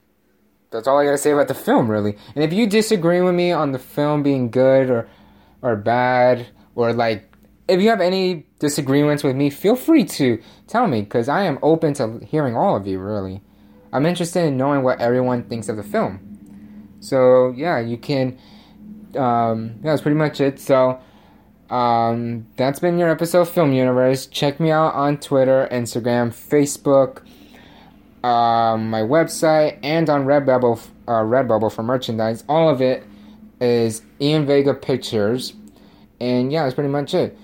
that's 0.71 0.87
all 0.87 0.99
I 0.99 1.05
gotta 1.05 1.19
say 1.19 1.33
about 1.33 1.49
the 1.49 1.55
film, 1.55 1.91
really. 1.91 2.17
And 2.35 2.45
if 2.45 2.53
you 2.53 2.67
disagree 2.67 3.21
with 3.21 3.35
me 3.35 3.53
on 3.53 3.73
the 3.73 3.79
film 3.79 4.23
being 4.23 4.51
good 4.51 4.89
or 4.89 5.09
or 5.63 5.77
bad, 5.77 6.47
or 6.75 6.93
like 6.93 7.31
if 7.69 7.81
you 7.81 7.89
have 7.91 8.01
any 8.01 8.47
disagreements 8.59 9.23
with 9.23 9.37
me, 9.37 9.51
feel 9.51 9.77
free 9.77 10.05
to 10.05 10.41
tell 10.67 10.87
me 10.87 11.03
because 11.03 11.29
I 11.29 11.43
am 11.43 11.59
open 11.63 11.95
to 11.95 12.21
hearing 12.25 12.57
all 12.57 12.77
of 12.77 12.87
you. 12.87 12.99
Really, 12.99 13.43
I'm 13.93 14.07
interested 14.07 14.45
in 14.45 14.57
knowing 14.57 14.83
what 14.83 15.01
everyone 15.01 15.45
thinks 15.45 15.69
of 15.69 15.77
the 15.77 15.83
film. 15.83 16.30
So 17.01 17.53
yeah, 17.57 17.81
you 17.81 17.97
can. 17.97 18.39
Um, 19.17 19.81
yeah, 19.83 19.91
that's 19.91 20.03
pretty 20.03 20.17
much 20.17 20.41
it. 20.41 20.61
So 20.61 21.01
um, 21.71 22.47
that's 22.57 22.79
been 22.79 22.99
your 22.99 23.09
episode 23.09 23.47
Film 23.47 23.73
Universe. 23.73 24.27
Check 24.27 24.61
me 24.61 24.71
out 24.71 24.95
on 24.95 25.19
Twitter, 25.19 25.69
Instagram, 25.71 26.31
Facebook, 26.31 27.23
um, 28.25 28.91
my 28.91 29.01
website, 29.01 29.79
and 29.83 30.09
on 30.09 30.25
Redbubble. 30.25 30.81
Uh, 31.09 31.23
Redbubble 31.23 31.73
for 31.73 31.83
merchandise. 31.83 32.45
All 32.49 32.69
of 32.69 32.81
it 32.81 33.05
is 33.61 34.03
Ian 34.21 34.47
Vega 34.47 34.75
Pictures, 34.75 35.55
and 36.21 36.53
yeah, 36.53 36.63
that's 36.63 36.75
pretty 36.75 36.91
much 36.91 37.15
it. 37.15 37.37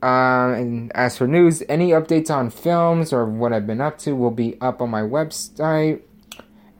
Um, 0.00 0.52
and 0.52 0.92
as 0.94 1.18
for 1.18 1.26
news, 1.26 1.62
any 1.68 1.90
updates 1.90 2.30
on 2.30 2.50
films 2.50 3.12
or 3.12 3.26
what 3.26 3.52
I've 3.52 3.66
been 3.66 3.80
up 3.80 3.98
to 3.98 4.14
will 4.14 4.30
be 4.30 4.56
up 4.60 4.80
on 4.80 4.90
my 4.90 5.02
website. 5.02 6.02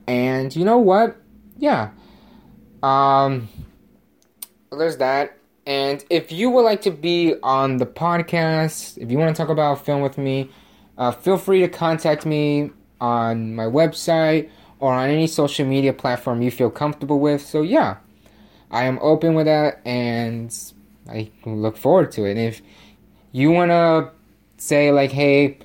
And 0.07 0.55
you 0.55 0.65
know 0.65 0.79
what? 0.79 1.17
Yeah, 1.57 1.91
um, 2.83 3.49
there's 4.71 4.97
that. 4.99 5.37
And 5.67 6.03
if 6.09 6.33
you 6.33 6.49
would 6.51 6.63
like 6.63 6.83
to 6.83 6.91
be 6.91 7.35
on 7.43 7.77
the 7.77 7.87
podcast, 7.87 8.97
if 8.99 9.11
you 9.11 9.19
want 9.19 9.37
to 9.37 9.43
talk 9.43 9.51
about 9.51 9.85
film 9.85 10.01
with 10.01 10.17
me, 10.17 10.51
uh, 10.97 11.13
feel 11.13 11.37
free 11.37 11.61
to 11.61 11.69
contact 11.69 12.25
me 12.25 12.71
on 13.01 13.55
my 13.55 13.65
website 13.65 14.51
or 14.81 14.93
on 14.95 15.11
any 15.11 15.27
social 15.27 15.67
media 15.67 15.93
platform 15.93 16.41
you 16.41 16.51
feel 16.51 16.71
comfortable 16.71 17.21
with. 17.21 17.45
So, 17.45 17.63
yeah, 17.63 17.99
I 18.71 18.85
am 18.85 18.99
open 19.03 19.35
with 19.35 19.47
that 19.47 19.81
and 19.85 20.55
I 21.09 21.31
look 21.45 21.77
forward 21.77 22.13
to 22.13 22.25
it. 22.25 22.33
And 22.33 22.41
if 22.41 22.63
you 23.33 23.51
want 23.51 23.71
to 23.71 24.11
say, 24.57 24.91
like, 24.91 25.13
hey, 25.13 25.59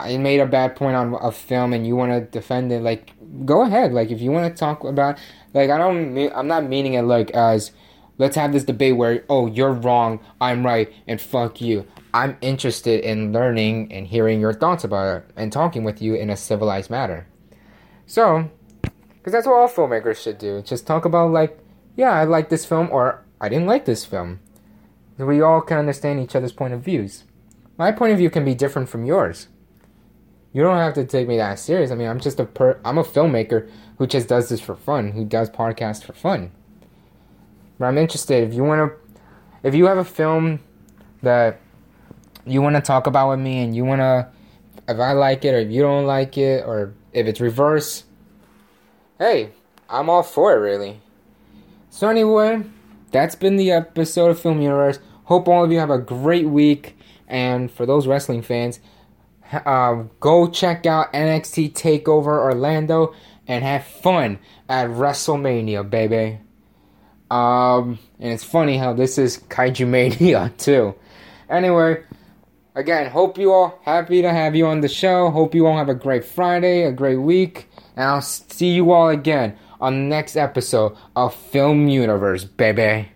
I 0.00 0.16
made 0.16 0.40
a 0.40 0.46
bad 0.46 0.76
point 0.76 0.96
on 0.96 1.14
a 1.14 1.32
film 1.32 1.72
and 1.72 1.86
you 1.86 1.96
want 1.96 2.12
to 2.12 2.20
defend 2.20 2.72
it, 2.72 2.82
like, 2.82 3.12
go 3.44 3.62
ahead. 3.62 3.92
Like, 3.92 4.10
if 4.10 4.20
you 4.20 4.30
want 4.30 4.54
to 4.54 4.58
talk 4.58 4.84
about 4.84 5.18
like 5.54 5.70
I 5.70 5.78
don't 5.78 6.14
mean 6.14 6.30
I'm 6.34 6.48
not 6.48 6.64
meaning 6.64 6.94
it 6.94 7.02
like 7.02 7.30
as 7.32 7.72
let's 8.18 8.36
have 8.36 8.52
this 8.52 8.64
debate 8.64 8.96
where 8.96 9.24
oh 9.28 9.46
you're 9.46 9.72
wrong, 9.72 10.20
I'm 10.40 10.64
right, 10.64 10.92
and 11.06 11.20
fuck 11.20 11.60
you. 11.60 11.86
I'm 12.12 12.36
interested 12.40 13.04
in 13.04 13.32
learning 13.32 13.92
and 13.92 14.06
hearing 14.06 14.40
your 14.40 14.52
thoughts 14.52 14.84
about 14.84 15.16
it 15.16 15.30
and 15.36 15.52
talking 15.52 15.84
with 15.84 16.00
you 16.00 16.14
in 16.14 16.30
a 16.30 16.36
civilized 16.36 16.90
manner. 16.90 17.26
So, 18.06 18.50
because 18.82 19.32
that's 19.32 19.46
what 19.46 19.56
all 19.56 19.68
filmmakers 19.68 20.16
should 20.16 20.38
do. 20.38 20.62
Just 20.62 20.86
talk 20.86 21.04
about 21.04 21.30
like, 21.30 21.58
yeah, 21.96 22.12
I 22.12 22.24
like 22.24 22.48
this 22.48 22.64
film 22.64 22.88
or 22.90 23.24
I 23.40 23.48
didn't 23.48 23.66
like 23.66 23.84
this 23.84 24.04
film. 24.04 24.40
We 25.18 25.42
all 25.42 25.60
can 25.60 25.78
understand 25.78 26.20
each 26.20 26.34
other's 26.34 26.52
point 26.52 26.72
of 26.72 26.80
views. 26.80 27.24
My 27.76 27.92
point 27.92 28.12
of 28.12 28.18
view 28.18 28.30
can 28.30 28.44
be 28.44 28.54
different 28.54 28.88
from 28.88 29.04
yours. 29.04 29.48
You 30.52 30.62
don't 30.62 30.78
have 30.78 30.94
to 30.94 31.04
take 31.04 31.28
me 31.28 31.36
that 31.36 31.58
serious. 31.58 31.90
I 31.90 31.94
mean, 31.94 32.08
I'm 32.08 32.20
just 32.20 32.40
a 32.40 32.46
per. 32.46 32.80
I'm 32.84 32.98
a 32.98 33.04
filmmaker 33.04 33.68
who 33.98 34.06
just 34.06 34.28
does 34.28 34.48
this 34.48 34.60
for 34.60 34.76
fun, 34.76 35.12
who 35.12 35.24
does 35.24 35.50
podcasts 35.50 36.02
for 36.02 36.12
fun. 36.12 36.50
But 37.78 37.86
I'm 37.86 37.98
interested 37.98 38.48
if 38.48 38.54
you 38.54 38.64
want 38.64 38.92
to, 38.92 39.18
if 39.62 39.74
you 39.74 39.86
have 39.86 39.98
a 39.98 40.04
film 40.04 40.60
that 41.22 41.60
you 42.46 42.62
want 42.62 42.76
to 42.76 42.82
talk 42.82 43.06
about 43.06 43.30
with 43.30 43.40
me, 43.40 43.62
and 43.62 43.74
you 43.74 43.84
want 43.84 44.00
to, 44.00 44.28
if 44.88 44.98
I 44.98 45.12
like 45.12 45.44
it 45.44 45.54
or 45.54 45.58
if 45.58 45.70
you 45.70 45.82
don't 45.82 46.06
like 46.06 46.38
it, 46.38 46.64
or 46.64 46.94
if 47.12 47.26
it's 47.26 47.40
reverse, 47.40 48.04
hey, 49.18 49.50
I'm 49.88 50.08
all 50.08 50.22
for 50.22 50.54
it, 50.56 50.60
really. 50.60 51.00
So 51.90 52.08
anyway, 52.08 52.62
that's 53.10 53.34
been 53.34 53.56
the 53.56 53.72
episode 53.72 54.30
of 54.30 54.40
Film 54.40 54.62
Universe. 54.62 54.98
Hope 55.24 55.48
all 55.48 55.64
of 55.64 55.72
you 55.72 55.78
have 55.78 55.90
a 55.90 55.98
great 55.98 56.48
week, 56.48 56.96
and 57.26 57.70
for 57.70 57.84
those 57.84 58.06
wrestling 58.06 58.42
fans 58.42 58.80
uh, 59.52 60.04
go 60.20 60.48
check 60.48 60.86
out 60.86 61.12
NXT 61.12 61.72
Takeover 61.72 62.38
Orlando 62.38 63.14
and 63.48 63.64
have 63.64 63.84
fun 63.84 64.38
at 64.68 64.88
WrestleMania, 64.88 65.88
baby. 65.88 66.38
Um, 67.30 67.98
and 68.20 68.32
it's 68.32 68.44
funny 68.44 68.76
how 68.76 68.92
this 68.92 69.18
is 69.18 69.38
Kaiju 69.38 69.88
Mania 69.88 70.52
too. 70.58 70.94
Anyway, 71.48 72.02
again, 72.74 73.10
hope 73.10 73.38
you 73.38 73.52
all 73.52 73.80
happy 73.82 74.22
to 74.22 74.30
have 74.30 74.54
you 74.54 74.66
on 74.66 74.80
the 74.82 74.88
show. 74.88 75.30
Hope 75.30 75.54
you 75.54 75.66
all 75.66 75.76
have 75.76 75.88
a 75.88 75.94
great 75.94 76.24
Friday, 76.24 76.84
a 76.84 76.92
great 76.92 77.16
week, 77.16 77.68
and 77.96 78.04
I'll 78.04 78.22
see 78.22 78.70
you 78.70 78.92
all 78.92 79.08
again 79.08 79.58
on 79.80 79.94
the 79.94 80.08
next 80.08 80.36
episode 80.36 80.96
of 81.16 81.34
Film 81.34 81.88
Universe, 81.88 82.44
baby. 82.44 83.08